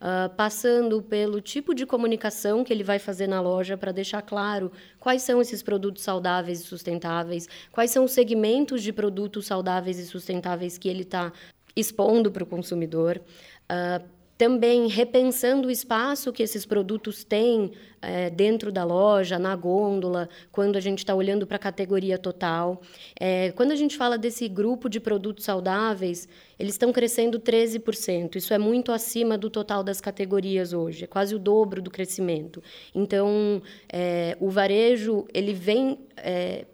uh, 0.00 0.32
passando 0.36 1.02
pelo 1.02 1.40
tipo 1.40 1.74
de 1.74 1.84
comunicação 1.84 2.62
que 2.62 2.72
ele 2.72 2.84
vai 2.84 3.00
fazer 3.00 3.26
na 3.26 3.40
loja 3.40 3.76
para 3.76 3.90
deixar 3.90 4.22
claro 4.22 4.70
quais 5.00 5.22
são 5.22 5.40
esses 5.40 5.64
produtos 5.64 6.04
saudáveis 6.04 6.60
e 6.60 6.62
sustentáveis, 6.62 7.48
quais 7.72 7.90
são 7.90 8.04
os 8.04 8.12
segmentos 8.12 8.84
de 8.84 8.92
produtos 8.92 9.46
saudáveis 9.46 9.98
e 9.98 10.06
sustentáveis 10.06 10.78
que 10.78 10.88
ele 10.88 11.02
está 11.02 11.32
expondo 11.74 12.30
para 12.30 12.44
o 12.44 12.46
consumidor. 12.46 13.20
Uh, 13.68 14.13
também 14.36 14.88
repensando 14.88 15.68
o 15.68 15.70
espaço 15.70 16.32
que 16.32 16.42
esses 16.42 16.66
produtos 16.66 17.22
têm 17.22 17.70
é, 18.02 18.28
dentro 18.28 18.72
da 18.72 18.84
loja, 18.84 19.38
na 19.38 19.54
gôndola, 19.54 20.28
quando 20.50 20.76
a 20.76 20.80
gente 20.80 20.98
está 20.98 21.14
olhando 21.14 21.46
para 21.46 21.56
a 21.56 21.60
categoria 21.60 22.18
total. 22.18 22.82
É, 23.18 23.52
quando 23.52 23.70
a 23.70 23.76
gente 23.76 23.96
fala 23.96 24.18
desse 24.18 24.48
grupo 24.48 24.88
de 24.88 24.98
produtos 24.98 25.44
saudáveis, 25.44 26.28
eles 26.58 26.74
estão 26.74 26.92
crescendo 26.92 27.38
13%. 27.38 28.36
Isso 28.36 28.52
é 28.52 28.58
muito 28.58 28.90
acima 28.90 29.38
do 29.38 29.48
total 29.48 29.84
das 29.84 30.00
categorias 30.00 30.72
hoje, 30.72 31.04
é 31.04 31.06
quase 31.06 31.34
o 31.34 31.38
dobro 31.38 31.80
do 31.80 31.90
crescimento. 31.90 32.62
Então, 32.94 33.62
é, 33.90 34.36
o 34.40 34.50
varejo 34.50 35.26
ele 35.32 35.52
vem 35.52 35.98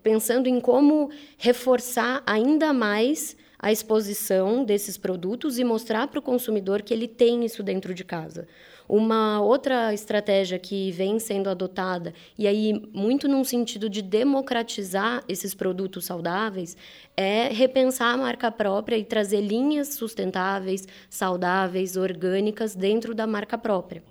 pensando 0.03 0.47
em 0.47 0.61
como 0.61 1.11
reforçar 1.39 2.23
ainda 2.27 2.73
mais 2.73 3.37
a 3.61 3.71
exposição 3.71 4.65
desses 4.65 4.97
produtos 4.97 5.59
e 5.59 5.65
mostrar 5.65 6.09
para 6.09 6.19
o 6.19 6.23
consumidor 6.23 6.81
que 6.81 6.95
ele 6.95 7.07
tem 7.07 7.45
isso 7.45 7.63
dentro 7.63 7.93
de 7.93 8.05
casa. 8.05 8.49
Uma 8.89 9.41
outra 9.41 9.93
estratégia 9.93 10.59
que 10.59 10.91
vem 10.91 11.21
sendo 11.21 11.49
adotada, 11.49 12.13
e 12.37 12.49
aí 12.49 12.73
muito 12.93 13.29
num 13.29 13.45
sentido 13.45 13.89
de 13.89 14.03
democratizar 14.03 15.23
esses 15.29 15.55
produtos 15.55 16.07
saudáveis, 16.07 16.77
é 17.17 17.49
repensar 17.49 18.15
a 18.15 18.17
marca 18.17 18.51
própria 18.51 18.97
e 18.97 19.05
trazer 19.05 19.43
linhas 19.43 19.89
sustentáveis, 19.89 20.89
saudáveis, 21.09 21.97
orgânicas 21.97 22.75
dentro 22.75 23.15
da 23.15 23.27
marca 23.27 23.59
própria. 23.59 24.03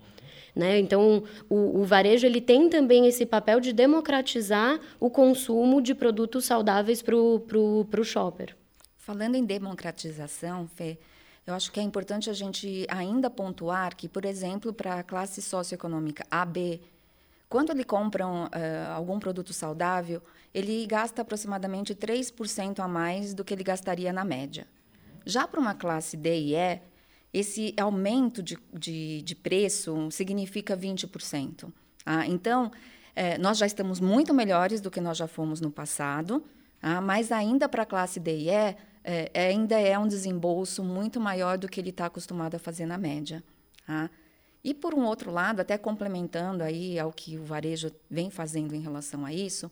Né? 0.55 0.79
Então, 0.79 1.23
o, 1.49 1.81
o, 1.81 1.83
varejo 1.83 2.25
ele 2.25 2.41
tem 2.41 2.69
também 2.69 3.07
esse 3.07 3.25
papel 3.25 3.59
de 3.59 3.71
democratizar 3.71 4.79
o 4.99 5.09
consumo 5.09 5.81
de 5.81 5.93
produtos 5.93 6.45
saudáveis 6.45 7.01
para 7.01 7.15
o 7.15 8.03
shopper. 8.03 8.58
Falando 9.09 9.33
em 9.33 9.43
democratização, 9.43 10.67
Fê, 10.67 10.95
eu 11.47 11.55
acho 11.55 11.71
que 11.71 11.79
é 11.79 11.83
importante 11.83 12.29
a 12.29 12.33
gente 12.33 12.85
ainda 12.87 13.27
pontuar 13.27 13.95
que, 13.95 14.07
por 14.07 14.23
exemplo, 14.23 14.71
para 14.71 14.99
a 14.99 15.03
classe 15.03 15.41
socioeconômica 15.41 16.23
AB, 16.29 16.79
quando 17.49 17.71
ele 17.71 17.83
compra 17.83 18.27
um, 18.27 18.43
uh, 18.43 18.49
algum 18.93 19.17
produto 19.17 19.51
saudável, 19.51 20.21
ele 20.53 20.85
gasta 20.85 21.23
aproximadamente 21.23 21.95
3% 21.95 22.77
a 22.81 22.87
mais 22.87 23.33
do 23.33 23.43
que 23.43 23.51
ele 23.51 23.63
gastaria 23.63 24.13
na 24.13 24.23
média. 24.23 24.67
Já 25.25 25.47
para 25.47 25.59
uma 25.59 25.73
classe 25.73 26.15
D 26.15 26.41
e 26.41 26.55
E, 26.55 26.79
esse 27.33 27.73
aumento 27.81 28.43
de, 28.43 28.59
de, 28.71 29.23
de 29.23 29.35
preço 29.35 30.07
significa 30.11 30.77
20%. 30.77 31.73
Ah, 32.05 32.27
então, 32.27 32.71
é, 33.15 33.39
nós 33.39 33.57
já 33.57 33.65
estamos 33.65 33.99
muito 33.99 34.35
melhores 34.35 34.79
do 34.79 34.91
que 34.91 35.01
nós 35.01 35.17
já 35.17 35.25
fomos 35.25 35.59
no 35.59 35.71
passado, 35.71 36.45
ah, 36.79 37.01
mas 37.01 37.31
ainda 37.31 37.67
para 37.67 37.81
a 37.81 37.87
classe 37.87 38.19
D 38.19 38.37
e 38.37 38.49
E, 38.51 38.75
é, 39.03 39.31
ainda 39.47 39.79
é 39.79 39.97
um 39.97 40.07
desembolso 40.07 40.83
muito 40.83 41.19
maior 41.19 41.57
do 41.57 41.67
que 41.67 41.79
ele 41.79 41.89
está 41.89 42.05
acostumado 42.05 42.55
a 42.55 42.59
fazer 42.59 42.85
na 42.85 42.97
média. 42.97 43.43
Ah. 43.87 44.09
E, 44.63 44.73
por 44.73 44.93
um 44.93 45.05
outro 45.05 45.31
lado, 45.31 45.61
até 45.61 45.77
complementando 45.77 46.63
aí 46.63 46.99
ao 46.99 47.11
que 47.11 47.37
o 47.37 47.43
varejo 47.43 47.91
vem 48.09 48.29
fazendo 48.29 48.75
em 48.75 48.81
relação 48.81 49.25
a 49.25 49.33
isso, 49.33 49.71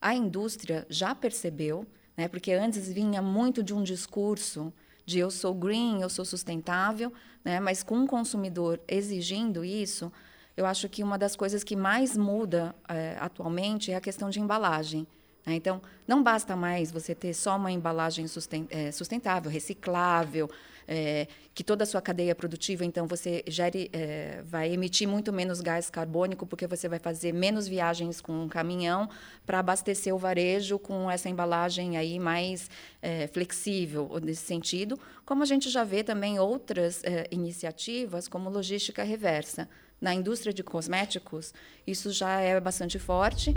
a 0.00 0.14
indústria 0.14 0.86
já 0.88 1.14
percebeu, 1.14 1.86
né, 2.16 2.28
porque 2.28 2.52
antes 2.52 2.90
vinha 2.92 3.22
muito 3.22 3.62
de 3.62 3.74
um 3.74 3.82
discurso 3.82 4.72
de 5.04 5.18
eu 5.18 5.30
sou 5.30 5.54
green, 5.54 6.00
eu 6.00 6.08
sou 6.08 6.24
sustentável, 6.24 7.12
né, 7.44 7.60
mas 7.60 7.82
com 7.82 8.02
o 8.02 8.06
consumidor 8.06 8.80
exigindo 8.88 9.64
isso, 9.64 10.10
eu 10.56 10.66
acho 10.66 10.88
que 10.88 11.02
uma 11.02 11.18
das 11.18 11.36
coisas 11.36 11.62
que 11.62 11.76
mais 11.76 12.16
muda 12.16 12.74
é, 12.88 13.16
atualmente 13.20 13.92
é 13.92 13.96
a 13.96 14.00
questão 14.00 14.28
de 14.28 14.40
embalagem. 14.40 15.06
Né? 15.44 15.54
Então, 15.54 15.80
não 16.06 16.22
basta 16.22 16.56
mais 16.56 16.90
você 16.90 17.14
ter 17.14 17.34
só 17.34 17.56
uma 17.56 17.70
embalagem 17.70 18.26
é, 18.70 18.90
sustentável, 18.92 19.50
reciclável, 19.50 20.50
é, 20.86 21.28
que 21.54 21.62
toda 21.62 21.84
a 21.84 21.86
sua 21.86 22.00
cadeia 22.00 22.34
produtiva, 22.34 22.84
então, 22.84 23.06
você 23.06 23.44
gere, 23.46 23.88
é, 23.92 24.42
vai 24.44 24.72
emitir 24.72 25.06
muito 25.08 25.32
menos 25.32 25.60
gás 25.60 25.88
carbônico, 25.88 26.46
porque 26.46 26.66
você 26.66 26.88
vai 26.88 26.98
fazer 26.98 27.32
menos 27.32 27.68
viagens 27.68 28.20
com 28.20 28.32
um 28.32 28.48
caminhão 28.48 29.08
para 29.46 29.58
abastecer 29.58 30.14
o 30.14 30.18
varejo 30.18 30.78
com 30.78 31.10
essa 31.10 31.28
embalagem 31.28 31.96
aí 31.96 32.18
mais 32.18 32.68
é, 33.00 33.26
flexível 33.28 34.10
nesse 34.22 34.44
sentido, 34.44 34.98
como 35.24 35.42
a 35.42 35.46
gente 35.46 35.70
já 35.70 35.84
vê 35.84 36.02
também 36.02 36.38
outras 36.38 37.02
é, 37.04 37.26
iniciativas, 37.30 38.28
como 38.28 38.50
logística 38.50 39.02
reversa. 39.02 39.68
Na 40.00 40.12
indústria 40.12 40.52
de 40.52 40.64
cosméticos, 40.64 41.54
isso 41.86 42.10
já 42.10 42.40
é 42.40 42.58
bastante 42.58 42.98
forte. 42.98 43.54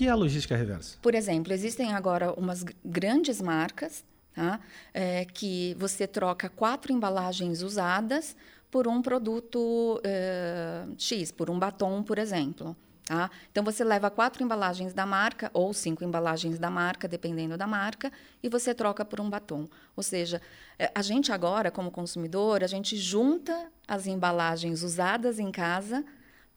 Que 0.00 0.06
é 0.06 0.10
a 0.10 0.14
logística 0.14 0.56
reversa? 0.56 0.96
Por 1.02 1.14
exemplo, 1.14 1.52
existem 1.52 1.92
agora 1.92 2.32
umas 2.32 2.64
grandes 2.82 3.38
marcas 3.38 4.02
tá? 4.34 4.58
É, 4.94 5.26
que 5.26 5.76
você 5.78 6.06
troca 6.06 6.48
quatro 6.48 6.90
embalagens 6.90 7.60
usadas 7.60 8.34
por 8.70 8.88
um 8.88 9.02
produto 9.02 10.00
é, 10.02 10.86
X, 10.96 11.30
por 11.30 11.50
um 11.50 11.58
batom, 11.58 12.02
por 12.02 12.18
exemplo. 12.18 12.74
Tá? 13.04 13.30
Então, 13.52 13.62
você 13.62 13.84
leva 13.84 14.10
quatro 14.10 14.42
embalagens 14.42 14.94
da 14.94 15.04
marca, 15.04 15.50
ou 15.52 15.74
cinco 15.74 16.02
embalagens 16.02 16.58
da 16.58 16.70
marca, 16.70 17.06
dependendo 17.06 17.58
da 17.58 17.66
marca, 17.66 18.10
e 18.42 18.48
você 18.48 18.72
troca 18.72 19.04
por 19.04 19.20
um 19.20 19.28
batom. 19.28 19.68
Ou 19.94 20.02
seja, 20.02 20.40
é, 20.78 20.90
a 20.94 21.02
gente 21.02 21.30
agora, 21.30 21.70
como 21.70 21.90
consumidor, 21.90 22.64
a 22.64 22.66
gente 22.66 22.96
junta 22.96 23.70
as 23.86 24.06
embalagens 24.06 24.82
usadas 24.82 25.38
em 25.38 25.50
casa 25.52 26.02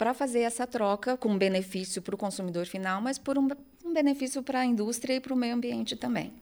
para 0.03 0.13
fazer 0.13 0.41
essa 0.41 0.67
troca 0.67 1.15
com 1.15 1.37
benefício 1.37 2.01
para 2.01 2.13
o 2.13 2.17
consumidor 2.17 2.65
final, 2.65 2.99
mas 2.99 3.17
por 3.17 3.37
um, 3.37 3.47
um 3.85 3.93
benefício 3.93 4.43
para 4.43 4.59
a 4.59 4.65
indústria 4.65 5.13
e 5.13 5.19
para 5.21 5.33
o 5.33 5.37
meio 5.37 5.55
ambiente 5.55 5.95
também. 5.95 6.33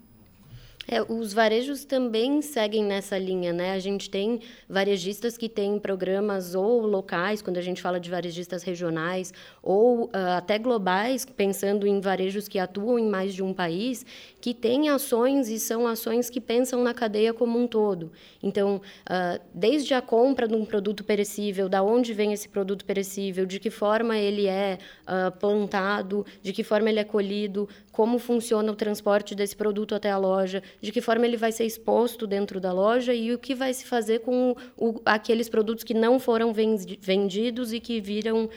É, 0.91 1.01
os 1.01 1.31
varejos 1.31 1.85
também 1.85 2.41
seguem 2.41 2.83
nessa 2.83 3.17
linha, 3.17 3.53
né? 3.53 3.71
A 3.71 3.79
gente 3.79 4.09
tem 4.09 4.41
varejistas 4.67 5.37
que 5.37 5.47
têm 5.47 5.79
programas 5.79 6.53
ou 6.53 6.85
locais, 6.85 7.41
quando 7.41 7.55
a 7.55 7.61
gente 7.61 7.81
fala 7.81 7.97
de 7.97 8.09
varejistas 8.09 8.61
regionais, 8.61 9.33
ou 9.63 10.07
uh, 10.07 10.09
até 10.35 10.59
globais, 10.59 11.25
pensando 11.25 11.87
em 11.87 12.01
varejos 12.01 12.49
que 12.49 12.59
atuam 12.59 12.99
em 12.99 13.07
mais 13.07 13.33
de 13.33 13.41
um 13.41 13.53
país, 13.53 14.05
que 14.41 14.53
têm 14.53 14.89
ações 14.89 15.47
e 15.47 15.59
são 15.59 15.87
ações 15.87 16.29
que 16.29 16.41
pensam 16.41 16.83
na 16.83 16.93
cadeia 16.93 17.33
como 17.33 17.57
um 17.57 17.67
todo. 17.67 18.11
Então, 18.43 18.81
uh, 19.09 19.41
desde 19.53 19.93
a 19.93 20.01
compra 20.01 20.45
de 20.45 20.55
um 20.55 20.65
produto 20.65 21.05
perecível, 21.05 21.69
da 21.69 21.81
onde 21.81 22.13
vem 22.13 22.33
esse 22.33 22.49
produto 22.49 22.83
perecível, 22.83 23.45
de 23.45 23.61
que 23.61 23.69
forma 23.69 24.17
ele 24.17 24.45
é 24.45 24.77
uh, 25.03 25.31
plantado, 25.39 26.25
de 26.41 26.51
que 26.51 26.65
forma 26.65 26.89
ele 26.89 26.99
é 26.99 27.05
colhido, 27.05 27.69
como 27.93 28.19
funciona 28.19 28.69
o 28.69 28.75
transporte 28.75 29.33
desse 29.33 29.55
produto 29.55 29.95
até 29.95 30.11
a 30.11 30.17
loja, 30.17 30.61
de 30.81 30.91
que 30.91 30.99
forma 30.99 31.25
ele 31.25 31.37
vai 31.37 31.51
ser 31.51 31.65
exposto 31.65 32.25
dentro 32.25 32.59
da 32.59 32.73
loja 32.73 33.13
e 33.13 33.31
o 33.33 33.37
que 33.37 33.53
vai 33.53 33.73
se 33.73 33.85
fazer 33.85 34.19
com 34.19 34.55
o, 34.75 34.99
aqueles 35.05 35.47
produtos 35.47 35.83
que 35.83 35.93
não 35.93 36.19
foram 36.19 36.53
vendidos 36.99 37.71
e 37.71 37.79
que 37.79 38.01
viram 38.01 38.45
uh, 38.45 38.49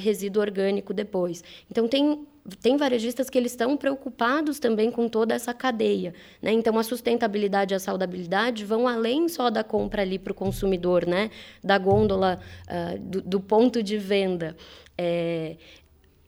resíduo 0.00 0.42
orgânico 0.42 0.94
depois. 0.94 1.44
Então, 1.70 1.86
tem 1.86 2.26
tem 2.60 2.76
varejistas 2.76 3.28
que 3.28 3.36
eles 3.36 3.52
estão 3.52 3.76
preocupados 3.76 4.58
também 4.58 4.90
com 4.90 5.08
toda 5.08 5.34
essa 5.34 5.52
cadeia. 5.52 6.14
Né? 6.40 6.52
Então, 6.52 6.78
a 6.78 6.82
sustentabilidade 6.82 7.74
e 7.74 7.76
a 7.76 7.78
saudabilidade 7.80 8.64
vão 8.64 8.86
além 8.86 9.28
só 9.28 9.50
da 9.50 9.64
compra 9.64 10.02
ali 10.02 10.18
para 10.18 10.30
o 10.30 10.34
consumidor, 10.34 11.06
né? 11.06 11.30
da 11.62 11.76
gôndola, 11.78 12.38
uh, 12.68 12.98
do, 13.00 13.22
do, 13.22 13.40
ponto 13.40 13.82
de 13.82 13.98
venda. 13.98 14.56
É, 14.96 15.56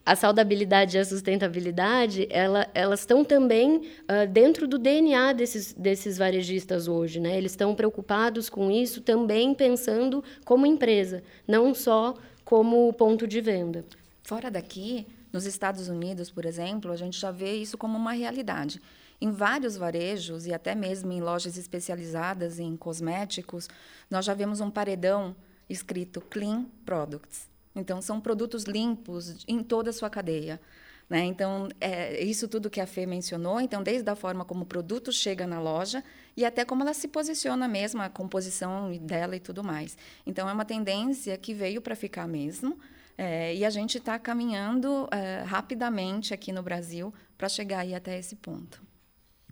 a 0.09 0.16
saudabilidade 0.16 0.97
e 0.97 1.01
a 1.01 1.05
sustentabilidade, 1.05 2.27
ela, 2.31 2.66
elas 2.75 3.01
estão 3.01 3.23
também 3.23 3.77
uh, 3.77 4.27
dentro 4.27 4.66
do 4.66 4.79
DNA 4.79 5.35
desses, 5.35 5.75
desses 5.75 6.16
varejistas 6.16 6.88
hoje. 6.88 7.21
Né? 7.21 7.37
Eles 7.37 7.53
estão 7.53 7.75
preocupados 7.75 8.49
com 8.49 8.71
isso 8.71 9.03
também 9.03 9.53
pensando 9.53 10.25
como 10.47 10.64
empresa, 10.64 11.23
não 11.47 11.75
só 11.75 12.14
como 12.42 12.90
ponto 12.94 13.27
de 13.27 13.42
venda. 13.42 13.85
Fora 14.23 14.51
daqui, 14.51 15.07
nos 15.31 15.44
Estados 15.44 15.88
Unidos, 15.88 16.31
por 16.31 16.47
exemplo, 16.47 16.90
a 16.90 16.97
gente 16.97 17.21
já 17.21 17.31
vê 17.31 17.57
isso 17.57 17.77
como 17.77 17.99
uma 17.99 18.12
realidade. 18.12 18.81
Em 19.21 19.31
vários 19.31 19.77
varejos 19.77 20.47
e 20.47 20.55
até 20.55 20.75
mesmo 20.75 21.12
em 21.12 21.21
lojas 21.21 21.59
especializadas 21.59 22.59
em 22.59 22.79
cosméticos, 22.79 23.68
nós 24.11 24.25
já 24.25 24.33
vemos 24.33 24.62
um 24.62 24.71
paredão 24.71 25.37
escrito 25.68 26.23
Clean 26.23 26.64
Products. 26.87 27.58
Então, 27.78 28.02
são 28.02 28.20
produtos 28.20 28.64
limpos 28.64 29.44
em 29.46 29.62
toda 29.62 29.90
a 29.90 29.92
sua 29.92 30.10
cadeia. 30.10 30.60
Né? 31.08 31.24
Então, 31.24 31.68
é 31.80 32.22
isso 32.22 32.46
tudo 32.48 32.68
que 32.68 32.80
a 32.80 32.86
Fê 32.86 33.06
mencionou. 33.06 33.60
Então, 33.60 33.82
desde 33.82 34.08
a 34.10 34.14
forma 34.14 34.44
como 34.44 34.64
o 34.64 34.66
produto 34.66 35.10
chega 35.10 35.46
na 35.46 35.60
loja 35.60 36.04
e 36.36 36.44
até 36.44 36.64
como 36.64 36.82
ela 36.82 36.92
se 36.92 37.08
posiciona 37.08 37.66
mesmo, 37.66 38.02
a 38.02 38.08
composição 38.08 38.94
dela 38.98 39.34
e 39.34 39.40
tudo 39.40 39.64
mais. 39.64 39.96
Então, 40.26 40.48
é 40.48 40.52
uma 40.52 40.64
tendência 40.64 41.36
que 41.38 41.54
veio 41.54 41.80
para 41.80 41.96
ficar 41.96 42.28
mesmo. 42.28 42.78
É, 43.16 43.54
e 43.54 43.64
a 43.64 43.70
gente 43.70 43.98
está 43.98 44.18
caminhando 44.18 45.08
é, 45.10 45.42
rapidamente 45.44 46.32
aqui 46.32 46.52
no 46.52 46.62
Brasil 46.62 47.12
para 47.36 47.48
chegar 47.48 47.80
aí 47.80 47.94
até 47.94 48.16
esse 48.16 48.36
ponto. 48.36 48.80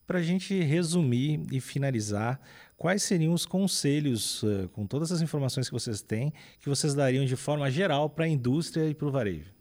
Para 0.07 0.21
a 0.21 0.23
gente 0.23 0.61
resumir 0.61 1.41
e 1.51 1.61
finalizar, 1.61 2.41
quais 2.77 3.03
seriam 3.03 3.33
os 3.33 3.47
conselhos, 3.47 4.43
uh, 4.43 4.69
com 4.73 4.87
todas 4.87 5.11
as 5.11 5.21
informações 5.21 5.69
que 5.69 5.75
vocês 5.75 6.03
têm, 6.03 6.33
que 6.61 6.69
vocês 6.69 6.95
dariam 6.95 7.25
de 7.25 7.37
forma 7.37 7.71
geral 7.71 8.09
para 8.11 8.25
a 8.25 8.29
indústria 8.29 8.89
e 8.89 8.95
para 8.95 9.09
o 9.09 9.11
varejo? 9.11 9.55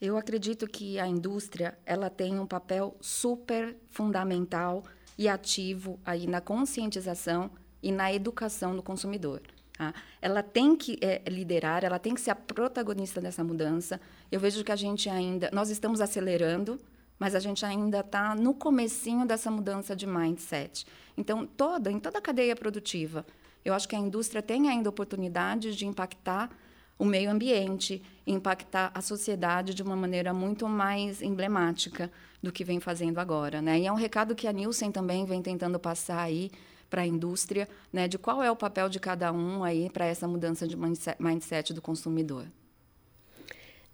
Eu 0.00 0.16
acredito 0.16 0.66
que 0.66 0.98
a 0.98 1.06
indústria 1.06 1.78
ela 1.86 2.10
tem 2.10 2.38
um 2.38 2.46
papel 2.46 2.96
super 3.00 3.76
fundamental 3.88 4.84
e 5.16 5.28
ativo 5.28 5.98
aí 6.04 6.26
na 6.26 6.40
conscientização 6.40 7.50
e 7.82 7.90
na 7.90 8.12
educação 8.12 8.76
do 8.76 8.82
consumidor. 8.82 9.40
Tá? 9.76 9.94
Ela 10.20 10.42
tem 10.42 10.76
que 10.76 10.98
é, 11.00 11.22
liderar, 11.28 11.84
ela 11.84 11.98
tem 11.98 12.14
que 12.14 12.20
ser 12.20 12.30
a 12.30 12.34
protagonista 12.34 13.20
dessa 13.20 13.42
mudança. 13.42 14.00
Eu 14.30 14.40
vejo 14.40 14.62
que 14.62 14.72
a 14.72 14.76
gente 14.76 15.08
ainda, 15.08 15.50
nós 15.52 15.70
estamos 15.70 16.00
acelerando, 16.00 16.78
mas 17.18 17.34
a 17.34 17.40
gente 17.40 17.64
ainda 17.64 18.00
está 18.00 18.34
no 18.34 18.54
comecinho 18.54 19.26
dessa 19.26 19.50
mudança 19.50 19.94
de 19.94 20.06
mindset. 20.06 20.86
Então, 21.16 21.46
toda, 21.46 21.90
em 21.90 21.98
toda 21.98 22.18
a 22.18 22.22
cadeia 22.22 22.56
produtiva, 22.56 23.24
eu 23.64 23.72
acho 23.72 23.88
que 23.88 23.96
a 23.96 23.98
indústria 23.98 24.42
tem 24.42 24.68
ainda 24.68 24.90
oportunidades 24.90 25.76
de 25.76 25.86
impactar 25.86 26.50
o 26.98 27.04
meio 27.04 27.30
ambiente, 27.30 28.02
impactar 28.26 28.90
a 28.94 29.00
sociedade 29.00 29.74
de 29.74 29.82
uma 29.82 29.96
maneira 29.96 30.32
muito 30.32 30.68
mais 30.68 31.22
emblemática 31.22 32.10
do 32.42 32.52
que 32.52 32.64
vem 32.64 32.78
fazendo 32.78 33.18
agora, 33.18 33.60
né? 33.60 33.80
E 33.80 33.86
é 33.86 33.92
um 33.92 33.96
recado 33.96 34.34
que 34.34 34.46
a 34.46 34.52
Nielsen 34.52 34.92
também 34.92 35.24
vem 35.24 35.42
tentando 35.42 35.78
passar 35.78 36.20
aí 36.20 36.50
para 36.88 37.02
a 37.02 37.06
indústria, 37.06 37.68
né, 37.92 38.06
de 38.06 38.16
qual 38.16 38.40
é 38.40 38.48
o 38.50 38.54
papel 38.54 38.88
de 38.88 39.00
cada 39.00 39.32
um 39.32 39.64
aí 39.64 39.90
para 39.90 40.04
essa 40.06 40.28
mudança 40.28 40.68
de 40.68 40.76
mindset 41.18 41.74
do 41.74 41.82
consumidor. 41.82 42.44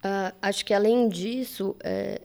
Uh, 0.04 0.36
acho 0.42 0.64
que 0.66 0.74
além 0.74 1.08
disso, 1.08 1.74
é, 1.80 2.20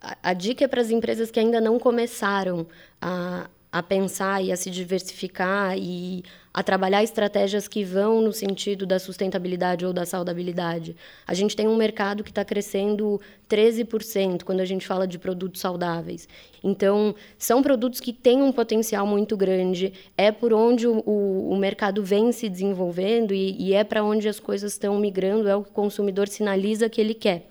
a, 0.00 0.32
dica 0.32 0.64
é 0.64 0.68
para 0.68 0.80
as 0.80 0.90
empresas 0.90 1.30
que 1.30 1.40
ainda 1.40 1.60
não 1.60 1.78
começaram 1.78 2.66
a, 3.00 3.48
a 3.70 3.82
pensar 3.82 4.42
e 4.42 4.52
a 4.52 4.56
se 4.56 4.70
diversificar 4.70 5.76
e 5.76 6.24
a 6.54 6.62
trabalhar 6.62 7.02
estratégias 7.02 7.68
que 7.68 7.84
vão 7.84 8.20
no 8.20 8.32
sentido 8.32 8.86
da 8.86 8.98
sustentabilidade 8.98 9.84
ou 9.84 9.92
da 9.92 10.06
saudabilidade. 10.06 10.96
A 11.26 11.34
gente 11.34 11.54
tem 11.54 11.68
um 11.68 11.76
mercado 11.76 12.24
que 12.24 12.30
está 12.30 12.44
crescendo 12.44 13.20
13% 13.48 14.44
quando 14.44 14.60
a 14.60 14.64
gente 14.64 14.86
fala 14.86 15.06
de 15.06 15.18
produtos 15.18 15.60
saudáveis. 15.60 16.28
Então, 16.62 17.14
são 17.36 17.62
produtos 17.62 18.00
que 18.00 18.12
têm 18.12 18.40
um 18.40 18.52
potencial 18.52 19.06
muito 19.06 19.36
grande, 19.36 19.92
é 20.16 20.32
por 20.32 20.52
onde 20.52 20.86
o, 20.86 21.02
o, 21.04 21.50
o 21.52 21.56
mercado 21.56 22.02
vem 22.02 22.32
se 22.32 22.48
desenvolvendo 22.48 23.34
e, 23.34 23.54
e 23.60 23.74
é 23.74 23.84
para 23.84 24.02
onde 24.02 24.28
as 24.28 24.40
coisas 24.40 24.72
estão 24.72 24.98
migrando, 24.98 25.48
é 25.48 25.54
o 25.54 25.62
que 25.62 25.70
o 25.70 25.72
consumidor 25.72 26.28
sinaliza 26.28 26.88
que 26.88 27.00
ele 27.00 27.14
quer. 27.14 27.48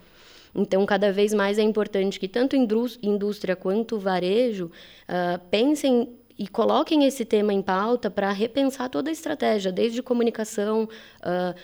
Então, 0.53 0.85
cada 0.85 1.11
vez 1.11 1.33
mais 1.33 1.57
é 1.57 1.63
importante 1.63 2.19
que 2.19 2.27
tanto 2.27 2.55
indústria 2.55 3.55
quanto 3.55 3.99
varejo 3.99 4.65
uh, 4.65 5.39
pensem 5.49 6.09
e 6.37 6.47
coloquem 6.47 7.05
esse 7.05 7.25
tema 7.25 7.51
em 7.51 7.61
pauta 7.61 8.11
para 8.11 8.31
repensar 8.31 8.89
toda 8.89 9.09
a 9.09 9.13
estratégia, 9.13 9.71
desde 9.71 10.03
comunicação, 10.03 10.83
uh, 10.83 11.55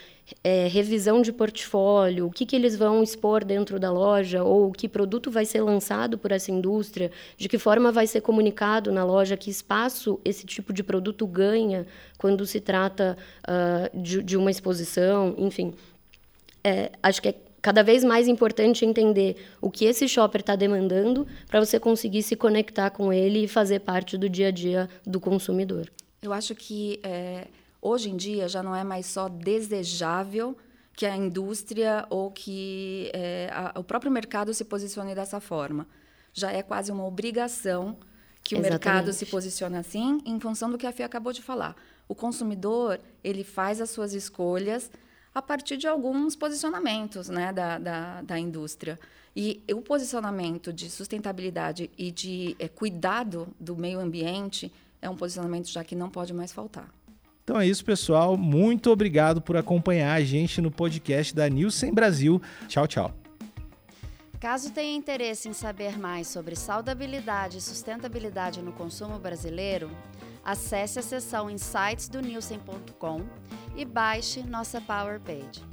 é, 0.43 0.67
revisão 0.67 1.21
de 1.21 1.31
portfólio, 1.31 2.27
o 2.27 2.31
que, 2.31 2.45
que 2.45 2.55
eles 2.55 2.75
vão 2.75 3.03
expor 3.03 3.43
dentro 3.43 3.79
da 3.79 3.91
loja, 3.91 4.43
ou 4.43 4.71
que 4.71 4.87
produto 4.87 5.29
vai 5.29 5.45
ser 5.45 5.61
lançado 5.61 6.17
por 6.17 6.31
essa 6.31 6.51
indústria, 6.51 7.11
de 7.37 7.47
que 7.47 7.59
forma 7.59 7.91
vai 7.91 8.07
ser 8.07 8.21
comunicado 8.21 8.91
na 8.91 9.03
loja, 9.03 9.37
que 9.37 9.51
espaço 9.51 10.19
esse 10.25 10.45
tipo 10.45 10.73
de 10.73 10.83
produto 10.83 11.27
ganha 11.27 11.85
quando 12.17 12.45
se 12.45 12.59
trata 12.59 13.17
uh, 13.43 14.01
de, 14.01 14.23
de, 14.23 14.37
uma 14.37 14.49
exposição, 14.49 15.35
enfim. 15.37 15.73
É, 16.63 16.91
acho 17.03 17.21
que 17.21 17.29
é 17.29 17.35
cada 17.63 17.81
vez 17.81 18.03
mais 18.03 18.27
importante 18.27 18.85
entender 18.85 19.37
o 19.59 19.71
que 19.71 19.85
esse 19.85 20.07
shopper 20.07 20.41
está 20.41 20.55
demandando 20.55 21.25
para 21.47 21.59
você 21.59 21.79
conseguir 21.79 22.21
se 22.21 22.35
conectar 22.35 22.91
com 22.91 23.11
ele 23.11 23.45
e 23.45 23.47
fazer 23.47 23.79
parte 23.79 24.19
do 24.19 24.29
dia 24.29 24.49
a 24.49 24.51
dia 24.51 24.87
do 25.03 25.19
consumidor. 25.19 25.91
Eu 26.21 26.31
acho 26.31 26.53
que 26.53 26.99
é 27.01 27.47
Hoje 27.83 28.09
em 28.09 28.15
dia 28.15 28.47
já 28.47 28.63
não 28.63 28.73
é 28.73 28.81
mais 28.81 29.05
só 29.05 29.27
desejável 29.27 30.57
que 30.95 31.05
a 31.05 31.17
indústria 31.17 32.07
ou 32.09 32.31
que 32.31 33.11
é, 33.13 33.49
a, 33.51 33.77
o 33.77 33.83
próprio 33.83 34.09
mercado 34.09 34.53
se 34.53 34.63
posicione 34.63 35.13
dessa 35.13 35.41
forma. 35.41 35.85
Já 36.31 36.49
é 36.49 36.63
quase 36.63 36.93
uma 36.93 37.05
obrigação 37.05 37.97
que 38.41 38.55
o 38.55 38.59
Exatamente. 38.59 38.71
mercado 38.71 39.11
se 39.11 39.25
posicione 39.25 39.75
assim, 39.75 40.21
em 40.25 40.39
função 40.39 40.71
do 40.71 40.77
que 40.77 40.87
a 40.87 40.93
FIA 40.93 41.07
acabou 41.07 41.33
de 41.33 41.41
falar. 41.41 41.75
O 42.07 42.15
consumidor 42.15 43.01
ele 43.21 43.43
faz 43.43 43.81
as 43.81 43.89
suas 43.89 44.13
escolhas 44.13 44.89
a 45.33 45.41
partir 45.41 45.77
de 45.77 45.87
alguns 45.87 46.35
posicionamentos 46.35 47.29
né, 47.29 47.51
da, 47.51 47.77
da, 47.77 48.21
da 48.21 48.39
indústria. 48.39 48.99
E 49.35 49.63
o 49.71 49.81
posicionamento 49.81 50.71
de 50.71 50.89
sustentabilidade 50.89 51.89
e 51.97 52.11
de 52.11 52.55
é, 52.59 52.67
cuidado 52.67 53.47
do 53.59 53.75
meio 53.75 53.99
ambiente 53.99 54.71
é 55.01 55.09
um 55.09 55.15
posicionamento 55.15 55.69
já 55.69 55.83
que 55.83 55.95
não 55.95 56.09
pode 56.09 56.33
mais 56.33 56.51
faltar. 56.51 56.87
Então 57.43 57.59
é 57.59 57.67
isso, 57.67 57.83
pessoal. 57.83 58.37
Muito 58.37 58.89
obrigado 58.89 59.41
por 59.41 59.57
acompanhar 59.57 60.13
a 60.13 60.23
gente 60.23 60.61
no 60.61 60.71
podcast 60.71 61.35
da 61.35 61.49
Nielsen 61.49 61.93
Brasil. 61.93 62.41
Tchau, 62.67 62.87
tchau. 62.87 63.13
Caso 64.39 64.71
tenha 64.71 64.95
interesse 64.95 65.49
em 65.49 65.53
saber 65.53 65.97
mais 65.97 66.27
sobre 66.27 66.55
saudabilidade 66.55 67.57
e 67.57 67.61
sustentabilidade 67.61 68.61
no 68.61 68.73
consumo 68.73 69.17
brasileiro, 69.17 69.89
acesse 70.43 70.99
a 70.99 71.01
seção 71.01 71.49
Insights 71.49 72.09
do 72.09 72.21
Nielsen.com 72.21 73.21
e 73.75 73.85
baixe 73.85 74.43
nossa 74.43 74.79
Power 74.81 75.19
Page. 75.19 75.63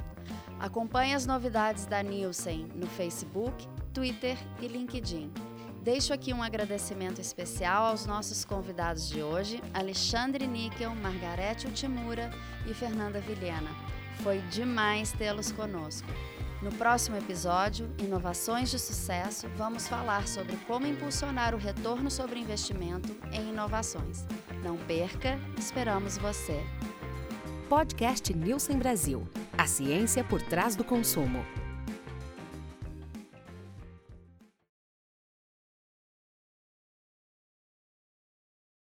Acompanhe 0.58 1.14
as 1.14 1.26
novidades 1.26 1.86
da 1.86 2.02
Nielsen 2.02 2.68
no 2.74 2.86
Facebook, 2.86 3.66
Twitter 3.92 4.36
e 4.60 4.68
LinkedIn. 4.68 5.32
Deixo 5.82 6.12
aqui 6.12 6.34
um 6.34 6.42
agradecimento 6.42 7.20
especial 7.20 7.86
aos 7.86 8.04
nossos 8.04 8.44
convidados 8.44 9.08
de 9.08 9.22
hoje, 9.22 9.62
Alexandre 9.72 10.46
Níquel, 10.46 10.94
Margarete 10.94 11.66
Ultimura 11.66 12.30
e 12.66 12.74
Fernanda 12.74 13.18
Vilhena. 13.20 13.70
Foi 14.22 14.38
demais 14.50 15.12
tê-los 15.12 15.50
conosco. 15.50 16.08
No 16.60 16.70
próximo 16.72 17.16
episódio, 17.16 17.90
Inovações 17.98 18.70
de 18.70 18.78
Sucesso, 18.78 19.48
vamos 19.56 19.88
falar 19.88 20.28
sobre 20.28 20.58
como 20.66 20.86
impulsionar 20.86 21.54
o 21.54 21.58
retorno 21.58 22.10
sobre 22.10 22.38
investimento 22.38 23.16
em 23.32 23.48
inovações. 23.48 24.26
Não 24.62 24.76
perca, 24.76 25.38
esperamos 25.56 26.18
você. 26.18 26.62
Podcast 27.70 28.34
Nielsen 28.34 28.78
Brasil. 28.80 29.22
A 29.56 29.64
ciência 29.64 30.24
por 30.24 30.42
trás 30.42 30.74
do 30.74 30.82
consumo. 30.82 31.46